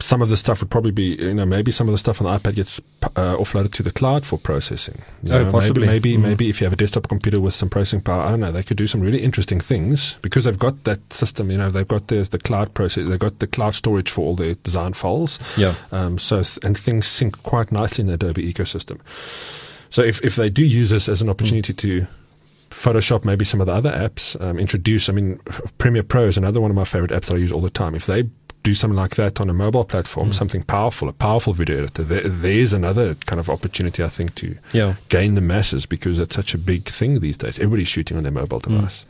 [0.00, 2.26] some of the stuff would probably be, you know, maybe some of the stuff on
[2.26, 2.80] the iPad gets
[3.14, 5.00] uh, offloaded to the cloud for processing.
[5.22, 5.86] You Oh, know, possibly.
[5.86, 6.28] Maybe, maybe, Mm.
[6.30, 8.64] maybe if you have a desktop computer with some processing power, I don't know, they
[8.64, 11.48] could do some really interesting things because they've got that system.
[11.48, 14.34] You know, they've got the the cloud process, they've got the cloud storage for all
[14.34, 15.38] their design files.
[15.56, 15.74] Yeah.
[15.92, 18.98] Um, so th- and things sync quite nicely in the Adobe ecosystem.
[19.90, 22.06] So if if they do use this as an opportunity to
[22.74, 25.08] Photoshop, maybe some of the other apps, um, introduce.
[25.08, 25.38] I mean,
[25.78, 27.94] Premiere Pro is another one of my favorite apps that I use all the time.
[27.94, 28.24] If they
[28.62, 32.22] do something like that on a mobile platform, something powerful, a powerful video editor, there,
[32.22, 34.94] there's another kind of opportunity I think to Yeah.
[35.10, 37.58] gain the masses because it's such a big thing these days.
[37.58, 39.04] Everybody's shooting on their mobile device.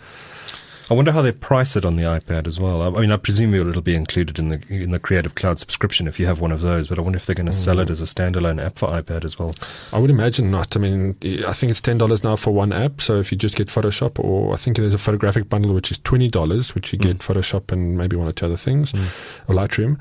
[0.90, 2.82] I wonder how they price it on the iPad as well.
[2.82, 6.06] I I mean, I presume it'll be included in the in the Creative Cloud subscription
[6.06, 6.88] if you have one of those.
[6.88, 7.64] But I wonder if they're going to mm.
[7.64, 9.54] sell it as a standalone app for iPad as well.
[9.92, 10.76] I would imagine not.
[10.76, 11.16] I mean,
[11.46, 13.00] I think it's ten dollars now for one app.
[13.00, 15.98] So if you just get Photoshop, or I think there's a photographic bundle which is
[16.00, 17.02] twenty dollars, which you mm.
[17.02, 18.92] get Photoshop and maybe one or two other things,
[19.48, 19.98] or Lightroom.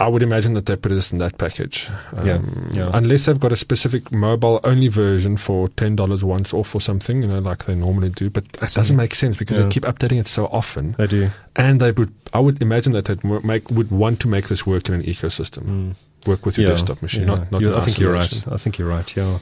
[0.00, 1.88] I would imagine that they put this in that package.
[2.16, 2.40] Um, Yeah,
[2.70, 2.90] yeah.
[2.94, 7.20] Unless they've got a specific mobile only version for ten dollars once off or something,
[7.22, 8.30] you know, like they normally do.
[8.30, 9.64] But that doesn't make sense because Yeah.
[9.64, 10.94] they keep updating it so often.
[10.98, 11.30] They do.
[11.56, 14.64] And they would, I would imagine that they would make would want to make this
[14.64, 15.94] work in an ecosystem,
[16.26, 17.22] work with your desktop machine.
[17.26, 17.34] yeah.
[17.50, 18.44] Not, not I think you're right.
[18.48, 19.16] I think you're right.
[19.16, 19.38] Yeah.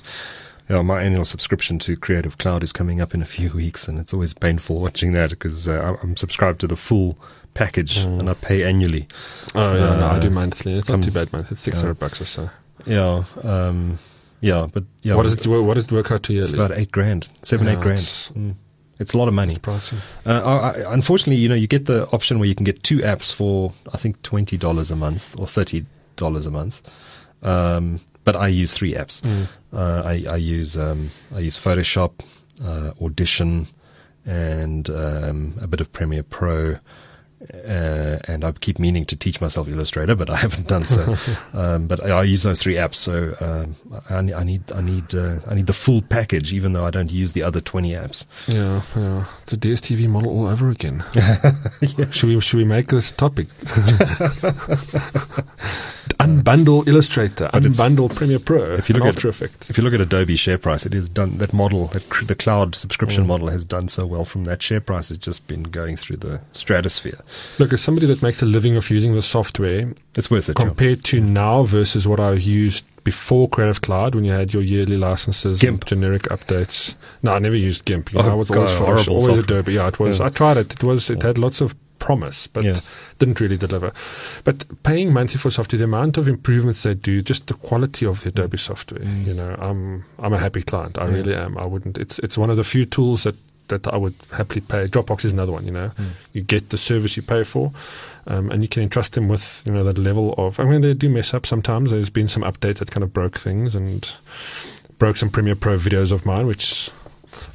[0.68, 4.00] Yeah, my annual subscription to Creative Cloud is coming up in a few weeks, and
[4.00, 7.16] it's always painful watching that because uh, I'm subscribed to the full
[7.56, 9.06] package and I pay annually.
[9.54, 10.74] Oh yeah, no, I Uh, do monthly.
[10.74, 11.54] It's not too bad monthly.
[11.54, 12.50] It's six hundred bucks or so.
[12.86, 13.98] Yeah, um,
[14.40, 15.46] yeah, but yeah, what does it?
[15.46, 16.50] What does it work out to yearly?
[16.50, 17.98] It's about eight grand, seven, Yeah, eight grand.
[18.00, 18.54] it's- Mm.
[18.98, 19.56] It's a lot of money.
[19.56, 19.98] pricey.
[20.24, 23.30] Uh, I, unfortunately, you know, you get the option where you can get two apps
[23.30, 25.84] for I think twenty dollars a month or thirty
[26.16, 26.80] dollars a month.
[27.42, 29.20] Um, but I use three apps.
[29.70, 32.12] Uh, I, I use um, I use Photoshop,
[32.64, 33.66] uh, Audition,
[34.24, 36.78] and um, a bit of Premiere Pro.
[37.52, 41.16] Uh, and I keep meaning to teach myself Illustrator, but I haven't done so.
[41.52, 43.76] um, but I, I use those three apps, so um,
[44.08, 47.10] I, I need I need uh, I need the full package, even though I don't
[47.10, 48.26] use the other twenty apps.
[48.46, 49.24] Yeah, yeah.
[49.42, 51.04] It's a DSTV model all over again.
[52.10, 53.48] Should we should we make this a topic?
[56.18, 59.70] Unbundle Illustrator, But it's- unbundle Premiere Pro, If you look at- After Effects.
[59.70, 61.38] If you look at Adobe share price, it is done.
[61.38, 63.28] That model, that cr- the cloud subscription Mm.
[63.28, 64.24] model, has done so well.
[64.24, 67.18] From that share price, has just been going through the stratosphere.
[67.58, 70.56] Look, as somebody that makes a living of using the software, It's worth it.
[70.56, 74.96] compared to now versus what I used before Creative Cloud when you had your yearly
[74.96, 75.82] licenses, GIMP.
[75.82, 76.94] and generic updates.
[77.22, 78.12] No, I never used GIMP.
[78.12, 79.38] You know, Oh, I was always, God, always software.
[79.40, 79.74] Adobe.
[79.74, 80.18] Yeah, it was.
[80.18, 80.26] Yeah.
[80.26, 80.72] I tried it.
[80.72, 81.08] It was.
[81.08, 82.80] It had lots of promise, but Yeah.
[83.18, 83.92] didn't really deliver.
[84.44, 88.22] But paying monthly for software, the amount of improvements they do, just the quality of
[88.22, 88.60] the Adobe mm.
[88.60, 89.00] software.
[89.00, 89.26] Mm.
[89.26, 90.98] You know, I'm I'm a happy client.
[90.98, 91.14] I Yeah.
[91.14, 91.56] really am.
[91.58, 91.98] I wouldn't.
[91.98, 93.36] It's it's one of the few tools that.
[93.68, 94.86] That I would happily pay.
[94.86, 95.64] Dropbox is another one.
[95.66, 96.10] You know, mm.
[96.32, 97.72] you get the service you pay for,
[98.28, 100.60] um, and you can entrust them with you know that level of.
[100.60, 101.90] I mean, they do mess up sometimes.
[101.90, 104.08] There's been some updates that kind of broke things and
[105.00, 106.90] broke some Premiere Pro videos of mine, which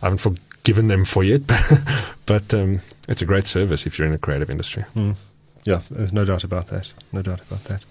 [0.02, 0.34] I haven't for,
[0.64, 1.42] given them for yet,
[2.26, 4.86] but um, it's a great service if you're in a creative industry.
[4.96, 5.16] Mm.
[5.64, 6.92] Yeah, there's no doubt about that.
[7.12, 7.84] No doubt about that.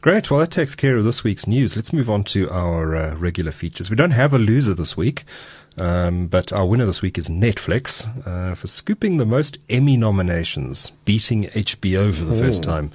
[0.00, 0.30] Great.
[0.30, 1.76] Well, that takes care of this week's news.
[1.76, 3.90] Let's move on to our uh, regular features.
[3.90, 5.24] We don't have a loser this week,
[5.76, 10.92] um, but our winner this week is Netflix uh, for scooping the most Emmy nominations,
[11.04, 12.92] beating HBO for the first time.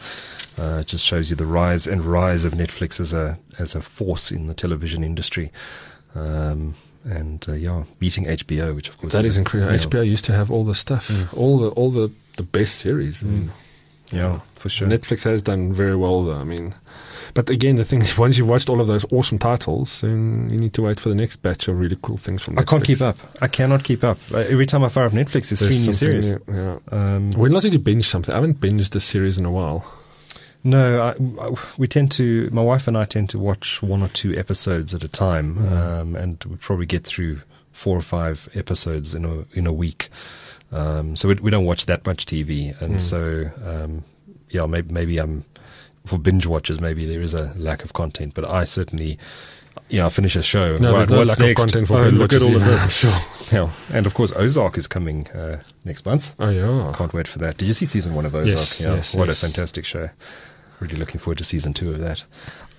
[0.58, 3.82] Uh, it just shows you the rise and rise of Netflix as a as a
[3.82, 5.52] force in the television industry.
[6.16, 6.76] Um,
[7.06, 9.74] and uh, yeah, beating HBO, which of course That is is incredible.
[9.74, 9.80] yeah.
[9.80, 11.38] HBO used to have all the stuff, Mm.
[11.38, 13.24] all the all the the best series.
[13.24, 13.52] I mean,
[14.12, 14.88] Yeah, for sure.
[14.88, 16.36] Netflix has done very well, though.
[16.38, 16.74] I mean,
[17.34, 20.58] but again, the thing is, once you've watched all of those awesome titles, then you
[20.60, 22.56] need to wait for the next batch of really cool things from.
[22.56, 22.60] Netflix.
[22.62, 23.18] I can't keep up.
[23.42, 24.18] I cannot keep up.
[24.32, 26.32] Uh, every time I fire up Netflix, it's There's three new something series.
[26.32, 26.78] new, Yeah.
[26.92, 28.34] Um, When last did you binge something?
[28.34, 29.84] I haven't binged a series in a while.
[30.66, 32.50] No, I, I- we tend to.
[32.52, 35.72] My wife and I tend to watch one or two episodes at a time, Mm.
[35.72, 37.42] um, and we probably get through
[37.72, 40.10] four or five episodes in a in a week.
[40.72, 43.02] Um, so we, we don't watch that much TV, and Mm.
[43.02, 44.04] so um,
[44.50, 45.46] yeah, maybe maybe I'm
[46.06, 46.82] for binge watchers.
[46.82, 49.18] Maybe there is a lack of content, but I certainly.
[49.90, 50.78] Yeah, I'll finish a show.
[50.78, 51.52] No, Right, there's no lack next?
[51.52, 52.92] of content for oh, look at all of this.
[53.02, 53.14] Sure.
[53.52, 56.34] Yeah, and of course Ozark is coming uh, next month.
[56.40, 56.94] Oh yeah.
[56.96, 57.58] Can't wait for that.
[57.58, 58.58] Did you see season one of Ozark?
[58.58, 59.44] Yes, yeah, yes, what yes.
[59.44, 60.10] a fantastic show.
[60.80, 62.24] Really looking forward to season two of that.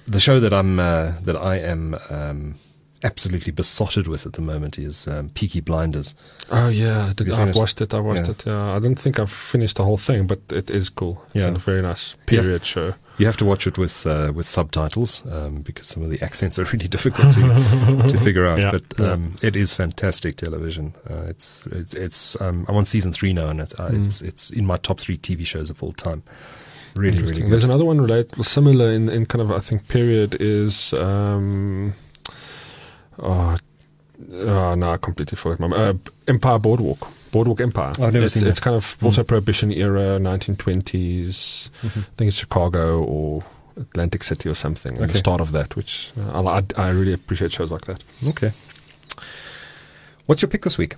[0.07, 2.55] The show that I'm uh, that I am um,
[3.03, 6.15] absolutely besotted with at the moment is um, Peaky Blinders.
[6.51, 7.13] Oh yeah.
[7.17, 7.55] Did, I've it?
[7.57, 7.93] watched it.
[7.95, 8.31] I watched Yeah.
[8.31, 8.47] it.
[8.47, 8.75] Yeah.
[8.77, 11.21] I don't think I've finished the whole thing, but it is cool.
[11.35, 11.49] It's Yeah.
[11.49, 12.95] a very nice period show.
[13.19, 16.59] You have to watch it with uh, with subtitles um, because some of the accents
[16.59, 18.61] are really difficult to to figure out.
[18.61, 19.13] Yeah, but yeah.
[19.13, 20.95] um, it is fantastic television.
[21.11, 24.07] Uh, it's it's it's um, I'm on season three now, and it, uh, Mm.
[24.07, 26.23] it's it's in my top three TV shows of all time.
[26.97, 27.51] Really, really good.
[27.53, 31.93] There's another one related, similar in, in kind of I think period is um,
[33.19, 33.57] oh,
[34.33, 35.61] oh no, I completely forgot.
[35.69, 35.95] my- Uh,
[36.29, 37.93] Empire Boardwalk, Boardwalk Empire.
[38.01, 38.65] I've never it's, seen It's that.
[38.65, 41.69] kind of also Prohibition era, 1920s.
[41.83, 41.99] Mhm.
[41.99, 43.45] I think it's Chicago or
[43.77, 44.97] Atlantic City or something.
[44.97, 45.13] Okay.
[45.13, 48.03] the start of that, which uh, I, I really appreciate shows like that.
[48.27, 48.53] Okay.
[50.27, 50.97] What's your pick this week?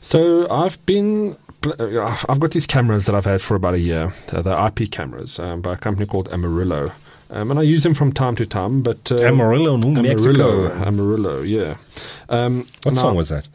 [0.00, 1.36] So I've been.
[1.66, 4.12] Uh, I've got these cameras that I've had for about a year.
[4.32, 6.92] Uh, they're IP cameras um, by a company called Amaryllo.
[7.30, 10.72] Um, and I use them from time to time, but uh, Amarillo, New Amarillo, Mexico.
[10.86, 11.76] Amarillo, yeah.
[12.28, 13.48] Um, What now- song was that?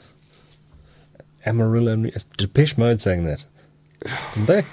[1.45, 2.09] Amarillo.
[2.37, 3.45] Depeche Mode sang that.
[4.33, 4.65] Didn't they?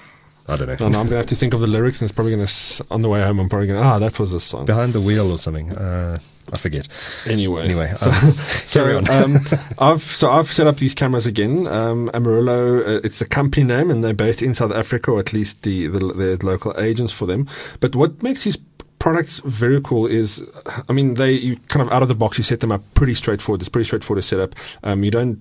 [0.48, 0.76] I don't know.
[0.80, 2.48] No, no, I'm gonna have to think of the lyrics, and it's probably gonna
[2.94, 3.40] on the way home.
[3.40, 4.64] I'm probably gonna ah, that was a song.
[4.64, 5.72] Behind the wheel or something.
[5.72, 6.18] Uh,
[6.52, 6.86] I forget.
[7.26, 8.32] Anyway, Anyway, so, um,
[8.66, 9.10] so, carry on.
[9.10, 9.40] um,
[9.80, 11.66] I've so I've set up these cameras again.
[11.66, 15.32] Um, Amaryllo, uh, it's the company name, and they're based in South Africa, or at
[15.32, 17.48] least the, the the local agents for them.
[17.80, 18.58] But what makes these
[19.06, 20.42] products very cool is,
[20.88, 22.38] I mean, they you kind of out of the box.
[22.38, 23.60] You set them up pretty straightforward.
[23.60, 24.56] It's pretty straightforward to set up.
[24.82, 25.40] Um, you don't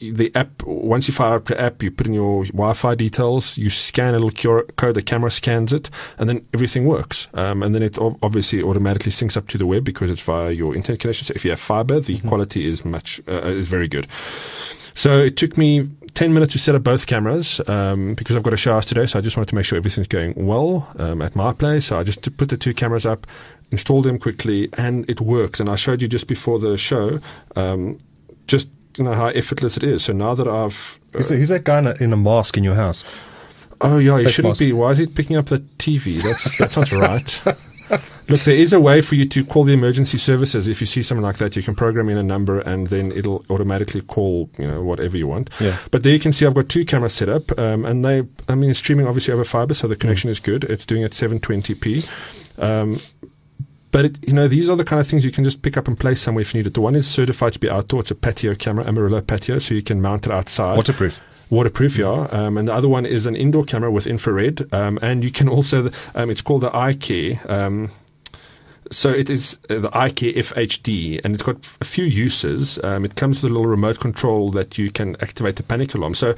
[0.00, 3.70] the app once you fire up the app, you put in your Wi-Fi details, you
[3.70, 7.28] scan a little code, the camera scans it, and then everything works.
[7.34, 10.74] Um, and then it obviously automatically syncs up to the web because it's via your
[10.74, 11.24] internet connection.
[11.26, 14.08] So if you have fiber, the quality is much uh, is very good.
[14.94, 15.88] So it took me
[16.18, 19.06] 10 minutes to set up both cameras um, because I've got a show house today.
[19.06, 21.86] So I just wanted to make sure everything's going well um, at my place.
[21.86, 23.24] So I just put the two cameras up,
[23.70, 25.60] installed them quickly, and it works.
[25.60, 27.20] And I showed you just before the show
[27.54, 28.00] um,
[28.48, 30.02] just you know how effortless it is.
[30.06, 30.98] So now that I've.
[31.14, 33.04] uh, Who's, that- who's that guy in a, in a mask in your house?
[33.80, 34.58] oh, yeah, he shouldn't mask.
[34.58, 34.72] be.
[34.72, 36.20] Why is he picking up the TV?
[36.20, 37.42] That's, that's not right.
[38.28, 40.68] Look, there is a way for you to call the emergency services.
[40.68, 43.44] If you see something like that, you can program in a number and then it'll
[43.50, 45.50] automatically call, you know, whatever you want.
[45.60, 45.78] Yeah.
[45.90, 48.54] But there you can see I've got two cameras set up, um, and they, I
[48.54, 50.64] mean, it's streaming obviously over fiber, so the connection is good.
[50.64, 52.08] It's doing at 720p.
[52.58, 53.00] Um,
[53.90, 55.88] but it, you know, these are the kind of things you can just pick up
[55.88, 56.74] and place somewhere if you need it.
[56.74, 58.00] The one is certified to be outdoor.
[58.00, 60.76] It's a patio camera, Amaryllo patio, so you can mount it outside.
[60.76, 61.20] Waterproof.
[61.50, 62.28] Waterproof, yeah.
[62.30, 64.72] Um, and the other one is an indoor camera with infrared.
[64.72, 67.48] Um, and you can also, um, it's called the iCare.
[67.48, 67.90] Um,
[68.90, 72.78] so it is uh, the iCare FHD, and it's got a few uses.
[72.82, 76.14] Um, it comes with a little remote control that you can activate the panic alarm.
[76.14, 76.34] So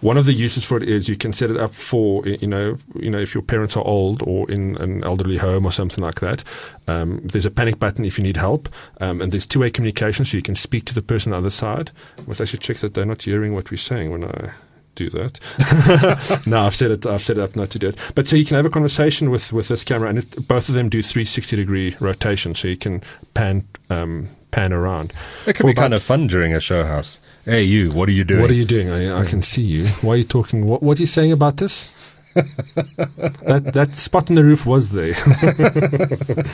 [0.00, 2.76] one of the uses for it is you can set it up for you know
[2.94, 6.20] you know if your parents are old or in an elderly home or something like
[6.20, 6.44] that.
[6.86, 8.68] Um, there's a panic button if you need help,
[9.00, 11.50] um, and there's two-way communication, so you can speak to the person on the other
[11.50, 11.90] side.
[12.18, 14.52] I must actually check that they're not hearing what we're saying when I
[14.98, 16.42] do that.
[16.46, 17.06] no, I've set it.
[17.06, 17.96] I've set it up not to do it.
[18.14, 20.74] But so you can have a conversation with with this camera, and it, both of
[20.74, 23.02] them do 360 degree rotation, so you can
[23.34, 25.12] pan um, pan around.
[25.46, 27.20] It could For be kind of fun during a show house.
[27.44, 28.42] Hey, you, what are you doing?
[28.42, 28.90] What are you doing?
[28.90, 29.86] I, I can see you.
[30.02, 30.66] Why are you talking?
[30.66, 31.94] What, what are you saying about this?
[32.34, 35.14] that that spot in the roof was there.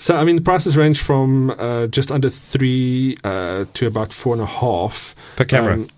[0.00, 4.32] So, I mean, the prices range from uh, just under three uh, to about four
[4.32, 5.74] and a half Per camera?
[5.74, 5.90] Um,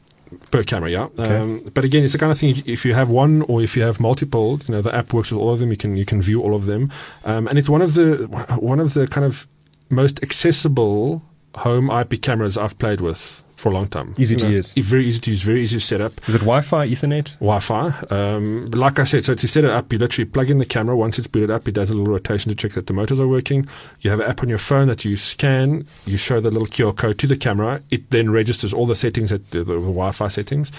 [0.51, 1.05] per camera, yeah.
[1.19, 1.37] Okay.
[1.37, 2.63] Um, but again, it's the kind of thing.
[2.67, 5.41] If you have one or if you have multiple, you know, the app works with
[5.41, 5.71] all of them.
[5.71, 6.91] You can you can view all of them,
[7.25, 8.27] um, and it's one of the
[8.59, 9.47] one of the kind of
[9.89, 11.23] most accessible
[11.57, 14.13] home IP cameras I've played with for a long time.
[14.19, 14.73] Easy You to know, use.
[14.73, 15.43] Very easy to use.
[15.43, 16.21] Very easy to set up.
[16.29, 17.35] Is it Wi-Fi, Ethernet?
[17.39, 17.87] Wi-Fi.
[18.11, 20.67] Um, but like I said, so to set it up, you literally plug in the
[20.67, 20.97] camera.
[20.97, 23.29] Once it's booted up, it does a little rotation to check that the motors are
[23.29, 23.69] working.
[24.01, 25.87] You have an app on your phone that you scan.
[26.07, 27.81] You show the little QR code to the camera.
[27.91, 30.73] It then registers all the settings, at the, the, Wi-Fi settings,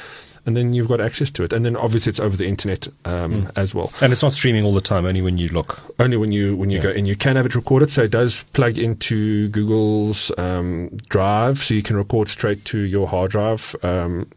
[0.45, 1.53] and then you've got access to it.
[1.53, 3.91] And then obviously it's over the internet um, as well.
[4.01, 5.81] And it's not streaming all the time, only when you look.
[5.99, 6.83] Only when you when you Yeah.
[6.83, 7.91] go in, you can have it recorded.
[7.91, 13.07] So it does plug into Google's um, Drive, so you can record straight to your
[13.07, 13.75] hard drive.
[13.83, 14.27] Um,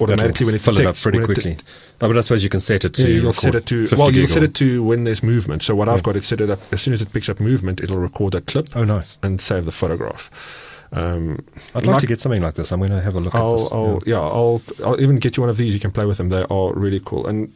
[0.00, 1.56] automatically when it fill it up pretty when it quickly.
[2.00, 3.02] Oh, but I suppose you can set it to.
[3.08, 5.62] yeah, you'll set it to well, you'll set it to when there's movement.
[5.62, 6.02] So what I've Yeah.
[6.02, 8.46] got it set it up as soon as it picks up movement, it'll record that
[8.46, 9.16] clip Oh, nice.
[9.22, 10.28] and save the photograph.
[10.92, 11.38] Um,
[11.74, 12.70] I'd like, Like- to get something like this.
[12.72, 13.68] I'm going to have a look at I'll, this.
[13.72, 15.72] I'll yeah, I'll I'll even get you one of these.
[15.74, 16.28] You can play with them.
[16.28, 17.26] They are really cool.
[17.26, 17.52] And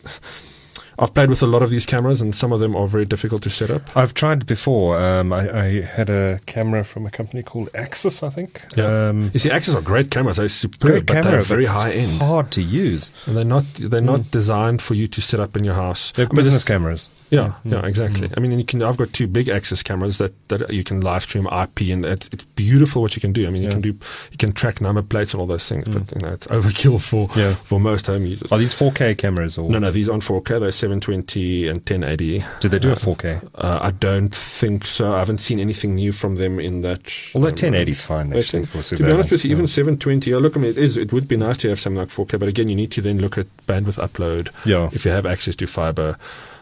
[0.99, 3.43] I've played with a lot of these cameras, and some of them are very difficult
[3.43, 3.95] to set up.
[3.95, 4.99] I've tried before.
[4.99, 8.65] Um, I, I had a camera from a company called Axis, I think.
[8.79, 9.09] Yeah.
[9.11, 10.39] Um, You see, Axis are great cameras.
[10.39, 12.23] They're superb, but camera, they're very high end.
[12.23, 13.11] hard to use.
[13.27, 16.13] And they're not they're not designed for you to set up in your house.
[16.13, 17.11] They're I mean, business this- cameras.
[17.31, 17.73] Yeah, Mm.
[17.73, 18.31] yeah, exactly.
[18.37, 18.83] I mean, you can.
[18.83, 22.29] I've got two big Axis cameras that, that you can live stream IP, and it,
[22.33, 23.47] it's beautiful what you can do.
[23.47, 23.73] I mean, you Yeah.
[23.75, 23.89] can do
[24.31, 27.29] you can track number plates and all those things, but you know, it's overkill for
[27.37, 27.55] Yeah.
[27.65, 28.53] for most home users.
[28.53, 30.61] Are these 4K cameras or No, no, these aren't 4K.
[30.61, 32.45] They're 720 and 1080.
[32.61, 33.41] do they do a Uh, 4K?
[33.57, 35.13] Uh, I don't think so.
[35.15, 37.01] I haven't seen anything new from them in that.
[37.35, 39.71] Although um, 1080 is fine actually To be honest with you, even yeah.
[39.73, 40.33] 720.
[40.33, 40.97] Oh, look, I mean, it is.
[40.97, 43.19] It would be nice to have something like 4K, but again, you need to then
[43.19, 46.17] look at bandwidth upload yeah, if you have access to fiber.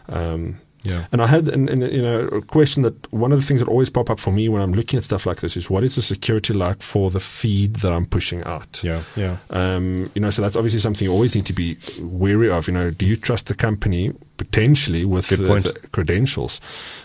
[0.09, 1.05] Um, yeah.
[1.11, 3.67] and I had, an, an, you know, a question that one of the things that
[3.67, 5.95] always pop up for me when I'm looking at stuff like this is what is
[5.95, 8.83] the security like for the feed that I'm pushing out?
[8.83, 9.37] Yeah, yeah.
[9.49, 12.67] Um, you know, so that's obviously something you always need to be wary of.
[12.67, 16.59] You know, do you trust the company potentially with the, credentials?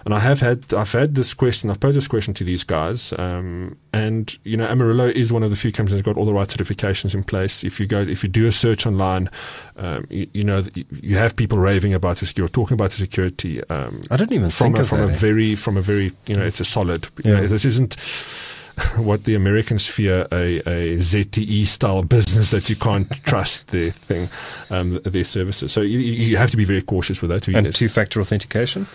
[0.04, 1.70] And I have had, I've had this question.
[1.70, 5.50] I've posed this question to these guys, um, and you know, Amaryllo is one of
[5.50, 7.64] the few companies that's got all the right certifications in place.
[7.64, 9.28] If you go, if you do a search online,
[9.76, 13.62] um, you, you know, you, have people raving about the security, talking about the security.
[13.68, 15.08] Um, I didn't even from think a, of from that.
[15.08, 15.16] a eh?
[15.16, 17.48] very from a very you know it's a solid you know, Yeah.
[17.48, 17.96] this isn't
[18.96, 24.28] what the Americans fear a, a ZTE style business that you can't trust their thing
[24.70, 28.20] um, their services so you, you have to be very cautious with that and two-factor
[28.20, 28.86] authentication.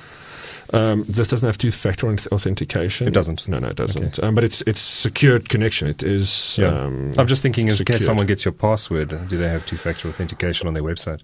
[0.73, 3.47] um, this doesn't have two-factor authentication It doesn't?
[3.47, 6.67] no no it doesn't um, but it's it's secured connection it is Yeah.
[6.85, 10.67] um, I'm just thinking, in case someone gets your password, do they have two-factor authentication
[10.67, 11.21] on their website?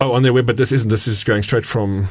[0.00, 2.06] oh on their web but this isn't this is going straight from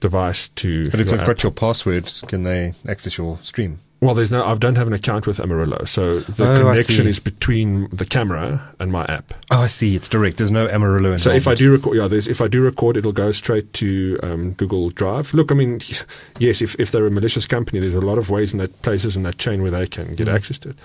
[0.00, 1.26] device to But if they've app.
[1.26, 3.80] got your password, can they access your stream?
[4.00, 4.42] Well, there's no.
[4.44, 8.72] I don't have an account with Amaryllo, so the Oh, connection is between the camera
[8.78, 9.34] and my app.
[9.50, 9.94] Oh, I see.
[9.94, 10.38] It's direct.
[10.38, 11.20] There's no Amaryllo involved.
[11.20, 14.18] So if I do record, yeah, there's, if I do record, it'll go straight to
[14.22, 15.34] um, Google Drive.
[15.34, 15.80] Look, I mean,
[16.38, 19.18] yes, if, if they're a malicious company, there's a lot of ways in that places
[19.18, 20.34] in that chain where they can get Mm.
[20.34, 20.76] access to it.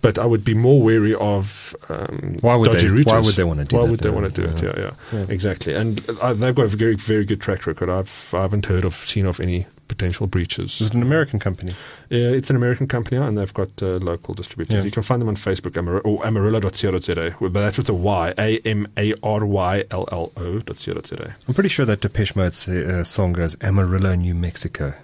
[0.00, 3.06] But I would be more wary of um, Why would dodgy they- routers.
[3.06, 4.62] why would they wanna do Why that, would they want to do it?
[4.62, 4.72] Yeah.
[4.76, 5.26] Yeah, yeah, Yeah.
[5.28, 5.74] exactly.
[5.74, 7.90] And uh, they've got a very, very good track record.
[7.90, 10.80] I've I haven't heard of seen of any potential breaches.
[10.80, 11.74] Is it an American company?
[12.10, 14.74] It's an American company, and they've got uh, local distributors.
[14.74, 14.82] Yeah.
[14.82, 18.58] You can find them on Facebook, Amar- or amaryllo.co.za, but that's with a Y, A
[18.60, 21.34] M A R Y L L O dot co dot za.
[21.48, 24.94] I'm pretty sure that Depeche Mode's uh, song goes Amarillo, New Mexico.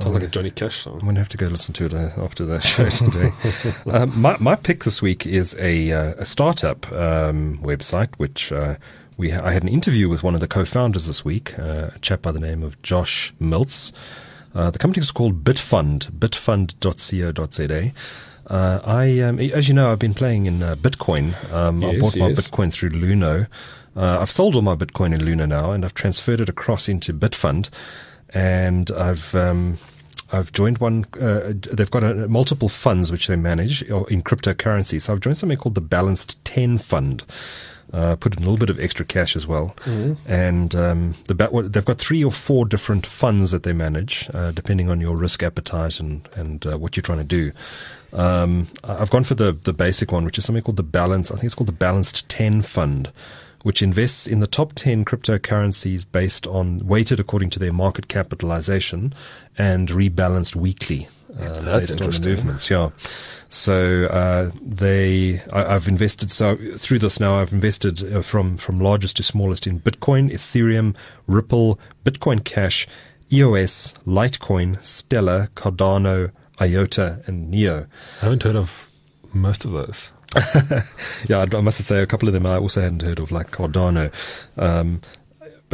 [0.00, 0.94] Sounds like a Johnny Cash song.
[0.94, 3.30] I'm going to have to go listen to it uh, after that show today.
[3.88, 8.74] um, my, my pick this week is a, uh, a startup um, website, which uh,
[9.16, 11.98] we ha- I had an interview with one of the co-founders this week, uh, a
[12.00, 13.92] chap by the name of Josh Miltz.
[14.54, 17.92] Uh, the company is called Bitfund, bitfund.co.za.
[18.46, 21.34] Uh, I, um, as you know, I've been playing in uh, Bitcoin.
[21.52, 22.40] Um, I Yes, bought my yes.
[22.40, 23.46] Bitcoin through Luno.
[23.96, 27.12] Uh, I've sold all my Bitcoin in Luno now, and I've transferred it across into
[27.14, 27.70] Bitfund,
[28.30, 29.78] and I've um,
[30.32, 31.06] I've joined one.
[31.18, 35.00] Uh, they've got a, multiple funds which they manage in cryptocurrency.
[35.00, 37.24] So I've joined something called the Balanced Ten Fund.
[37.92, 39.76] Uh, put in a little bit of extra cash as well,
[40.26, 44.50] and um, the ba- they've got three or four different funds that they manage, uh,
[44.50, 47.52] depending on your risk appetite and and uh, what you're trying to do.
[48.12, 51.30] Um, I've gone for the the basic one, which is something called the balance.
[51.30, 53.12] I think it's called the Balanced Ten Fund,
[53.62, 59.14] which invests in the top ten cryptocurrencies based on weighted according to their market capitalization
[59.56, 61.06] and rebalanced weekly.
[61.38, 62.30] Uh, That's interesting.
[62.30, 62.90] movements, yeah.
[63.48, 66.32] So uh, they, I, I've invested.
[66.32, 70.96] So through this now, I've invested uh, from from largest to smallest in Bitcoin, Ethereum,
[71.26, 72.88] Ripple, Bitcoin Cash,
[73.32, 77.86] EOS, Litecoin, Stellar, Cardano, IOTA, and Neo.
[78.20, 78.88] I haven't heard of
[79.32, 80.10] most of those.
[81.28, 84.12] yeah, I must say a couple of them I also hadn't heard of, like Cardano.
[84.56, 85.00] Um,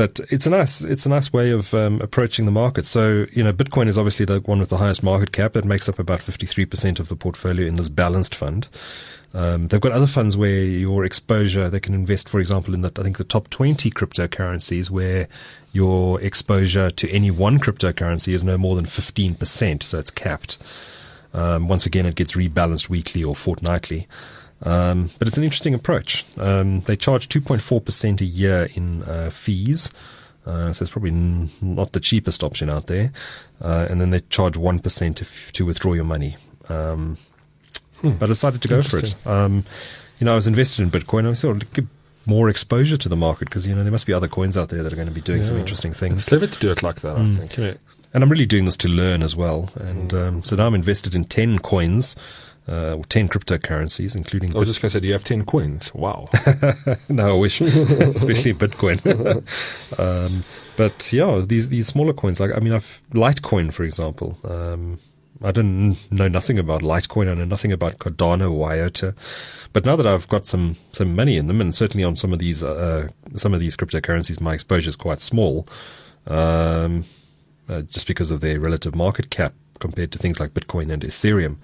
[0.01, 2.87] but it's a nice it's a nice way of um, approaching the market.
[2.87, 5.59] So you know, Bitcoin is obviously the one with the highest market cap.
[5.59, 8.67] It makes up about fifty three percent of the portfolio in this balanced fund.
[9.35, 12.91] Um, they've got other funds where your exposure, they can invest, for example, in the,
[12.99, 15.29] I think the top 20 cryptocurrencies where
[15.71, 19.83] your exposure to any one cryptocurrency is no more than 15%.
[19.85, 20.59] So it's capped.
[21.33, 24.09] Um, once again, it gets rebalanced weekly or fortnightly.
[24.63, 26.25] Um, but it's an interesting approach.
[26.37, 29.91] Um, they charge 2.4% a year in uh, fees.
[30.47, 33.13] Uh, so it's probably n- not the cheapest option out there.
[33.61, 36.37] Uh, and then they charge 1% to, f- to withdraw your money.
[36.69, 37.17] Um,
[38.01, 38.11] hmm.
[38.13, 39.15] But I decided to go for it.
[39.27, 39.65] Um,
[40.19, 41.31] you know, I was invested in Bitcoin.
[41.31, 41.87] I thought I'd
[42.27, 44.83] more exposure to the market because, you know, there must be other coins out there
[44.83, 45.49] that are going to be doing yeah.
[45.49, 46.17] some interesting things.
[46.17, 47.35] It's clever to do it like that, mm.
[47.35, 47.57] I think.
[47.57, 47.75] Yeah.
[48.13, 49.71] And I'm really doing this to learn as well.
[49.77, 50.29] And mm.
[50.29, 52.17] um, so now I'm invested in 10 coins
[52.71, 54.55] uh, 10 cryptocurrencies, including.
[54.55, 55.93] I was just going to say, do you have 10 coins?
[55.93, 56.29] Wow.
[57.09, 59.01] no, I wish, especially Bitcoin.
[59.99, 60.45] um,
[60.77, 64.39] but yeah, these, these smaller coins, like, I mean, I've Litecoin, for example.
[64.45, 65.01] Um,
[65.43, 67.31] I didn't know nothing about Litecoin.
[67.31, 69.14] I know nothing about Cardano or IOTA.
[69.73, 72.39] But now that I've got some, some money in them, and certainly on some of
[72.39, 75.66] these, uh, some of these cryptocurrencies, my exposure is quite small.
[76.27, 77.05] Um,
[77.68, 81.57] uh, just because of their relative market cap compared to things like Bitcoin and Ethereum.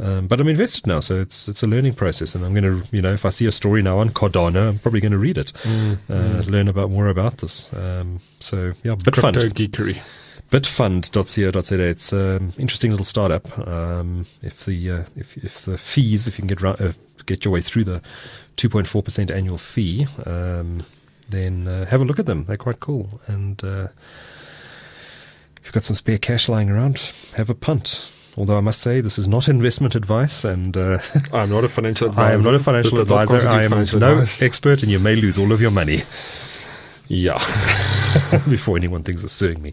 [0.00, 2.86] Um, but I'm invested now, so it's it's a learning process, and I'm going to,
[2.90, 5.36] you know, if I see a story now on Cardano, I'm probably going to read
[5.36, 6.46] it, mm, uh, mm.
[6.50, 7.72] learn about more about this.
[7.74, 9.34] Um, so yeah, Bitfund.
[9.34, 10.00] Crypto geekery.
[10.50, 11.80] Bitfund.co.za.
[11.80, 13.56] It's an interesting little startup.
[13.68, 16.92] Um, if the uh, if if the fees, if you can get uh,
[17.26, 18.00] get your way through the
[18.56, 20.84] 2.4 percent annual fee, um,
[21.28, 22.46] then uh, have a look at them.
[22.46, 23.88] They're quite cool, and uh,
[25.58, 28.12] if you've got some spare cash lying around, have a punt.
[28.36, 30.98] Although I must say, this is not investment advice, and uh,
[31.32, 32.26] I'm not a financial advisor.
[32.30, 33.48] I am not a financial advisor.
[33.48, 34.42] I am no advice.
[34.42, 36.02] expert, and you may lose all of your money.
[37.08, 37.38] Yeah.
[38.48, 39.72] Before anyone thinks of suing me.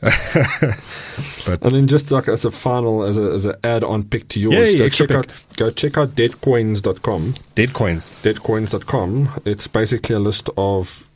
[0.00, 4.40] but and then just like as a final, as a as an add-on pick to
[4.40, 5.16] yours, yeah, go, check pick.
[5.16, 7.34] out, go check out deadcoins.com.
[7.54, 8.10] Deadcoins.
[8.22, 9.42] Deadcoins.com.
[9.44, 11.08] It's basically a list of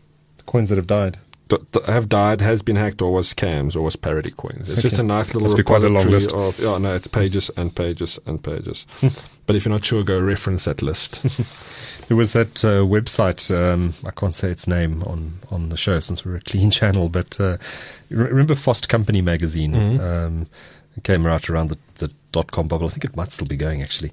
[0.47, 1.19] coins that have died
[1.87, 4.69] have died, has been hacked, or was scams, or was parody coins.
[4.69, 4.83] It's okay.
[4.83, 6.33] just a nice little Must repository quite a long list.
[6.33, 8.87] of yeah, no, it's pages and pages and pages.
[9.47, 11.25] but if you're not sure, go reference that list.
[12.09, 13.51] There was that uh, website.
[13.53, 17.09] Um, I can't say its name on, on the show since we're a clean channel.
[17.09, 17.59] But uh,
[18.11, 19.73] remember Fast Company magazine?
[19.73, 20.01] Mm-hmm.
[20.01, 20.47] Um,
[21.03, 22.87] came out around the, the dot com bubble.
[22.87, 24.13] I think it might still be going actually.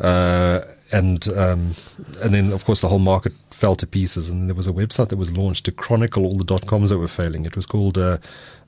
[0.00, 0.62] Uh,
[0.92, 1.74] and um,
[2.20, 4.30] and then of course the whole market fell to pieces.
[4.30, 6.98] And there was a website that was launched to chronicle all the dot coms that
[6.98, 7.44] were failing.
[7.44, 7.98] It was called.
[7.98, 8.18] Uh,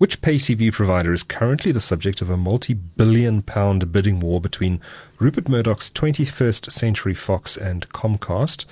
[0.02, 4.42] Which pay TV provider is currently the subject of a multi billion pound bidding war
[4.42, 4.82] between
[5.20, 8.66] Rupert Murdoch's 21st Century Fox and Comcast?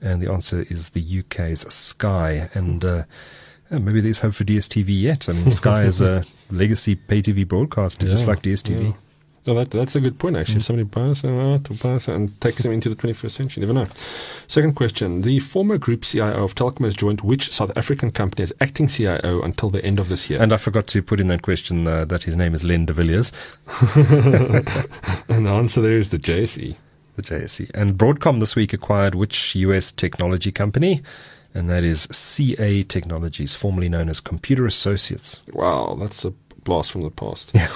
[0.00, 2.48] And the answer is the UK's Sky.
[2.54, 3.02] And uh,
[3.68, 5.28] maybe there's hope for DSTV yet.
[5.28, 8.82] I mean, Sky is a legacy pay TV broadcaster, yeah, just like DSTV.
[8.82, 8.92] Yeah.
[9.46, 10.56] Well, that, that's a good point, actually.
[10.56, 10.58] Mm.
[10.58, 13.66] If somebody buys them out or buys and takes them into the 21st century, you
[13.66, 13.92] never know.
[14.48, 15.22] Second question.
[15.22, 19.40] The former group CIO of Telkom has joined which South African company as acting CIO
[19.40, 20.42] until the end of this year?
[20.42, 22.92] And I forgot to put in that question uh, that his name is Len de
[22.92, 23.32] Villiers.
[23.96, 26.76] and the answer there is the JSE.
[27.16, 27.70] The JSE.
[27.72, 31.02] And Broadcom this week acquired which US technology company?
[31.54, 35.40] And that is CA Technologies, formerly known as Computer Associates.
[35.52, 36.30] Wow, that's a
[36.62, 37.50] blast from the past.
[37.54, 37.68] Yeah.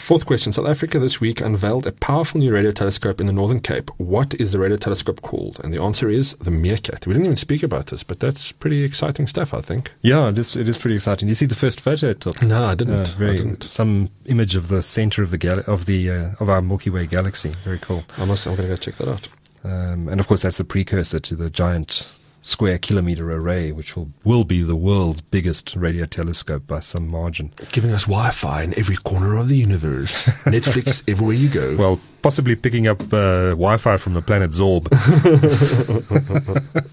[0.00, 0.52] Fourth question.
[0.52, 3.90] South Africa this week unveiled a powerful new radio telescope in the Northern Cape.
[3.98, 5.60] What is the radio telescope called?
[5.62, 7.06] And the answer is the Meerkat.
[7.06, 9.92] We didn't even speak about this, but that's pretty exciting stuff, I think.
[10.00, 11.28] Yeah, it is, it is pretty exciting.
[11.28, 12.14] You see the first photo?
[12.42, 12.94] No, I didn't.
[12.94, 13.64] Uh, very, I didn't.
[13.64, 17.06] Some image of the center of the gal- of the uh, of our Milky Way
[17.06, 17.54] galaxy.
[17.62, 18.02] Very cool.
[18.16, 18.46] I must.
[18.46, 19.28] I'm going to go check that out.
[19.62, 22.08] Um, and of course, that's the precursor to the giant
[22.42, 27.52] square kilometer array, which will, will be the world's biggest radio telescope by some margin.
[27.72, 30.24] Giving us Wi Fi in every corner of the universe.
[30.44, 31.76] Netflix everywhere you go.
[31.76, 34.88] Well, possibly picking up uh, Wi Fi from the planet Zorb.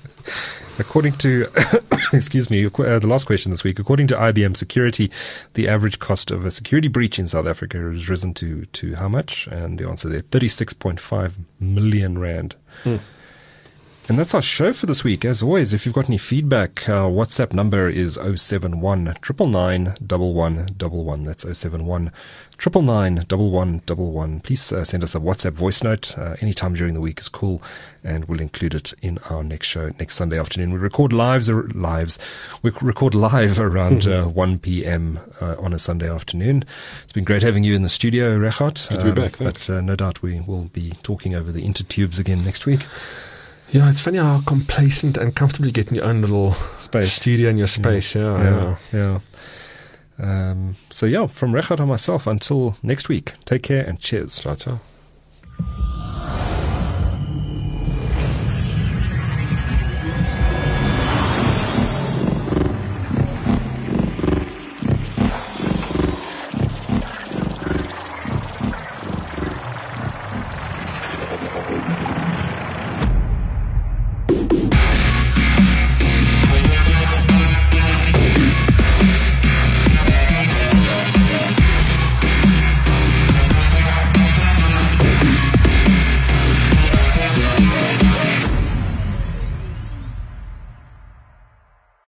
[0.79, 1.47] According to,
[2.13, 3.79] excuse me, uh, the last question this week.
[3.79, 5.09] According to IBM Security,
[5.53, 9.07] the average cost of a security breach in South Africa has risen to to how
[9.07, 9.47] much?
[9.47, 12.55] And the answer there, thirty six point five million rand.
[12.83, 12.97] Hmm.
[14.10, 15.26] And that's our show for this week.
[15.26, 22.14] As always, if you've got any feedback, our WhatsApp number is 071 999 That's 071
[22.58, 26.18] 999 Please uh, send us a WhatsApp voice note.
[26.18, 27.62] Uh, anytime during the week is cool,
[28.01, 30.72] and we'll include it in our next show next Sunday afternoon.
[30.72, 32.18] We record lives, or lives.
[32.62, 35.20] We record live around uh, 1 p.m.
[35.41, 36.64] Uh, on a Sunday afternoon.
[37.03, 38.88] It's been great having you in the studio, Regardt.
[38.88, 39.38] Good to be back.
[39.38, 42.86] But uh, no doubt we will be talking over the intertubes again next week.
[43.72, 47.11] Yeah, it's funny how complacent and comfortable you get in your own little Space.
[47.11, 48.15] studio in your space.
[48.15, 48.78] Yeah, yeah.
[48.93, 49.20] yeah.
[50.20, 50.49] yeah.
[50.49, 54.39] Um, so yeah, from Regardt and myself, until next week, take care and cheers.
[54.39, 54.80] Ciao, ciao.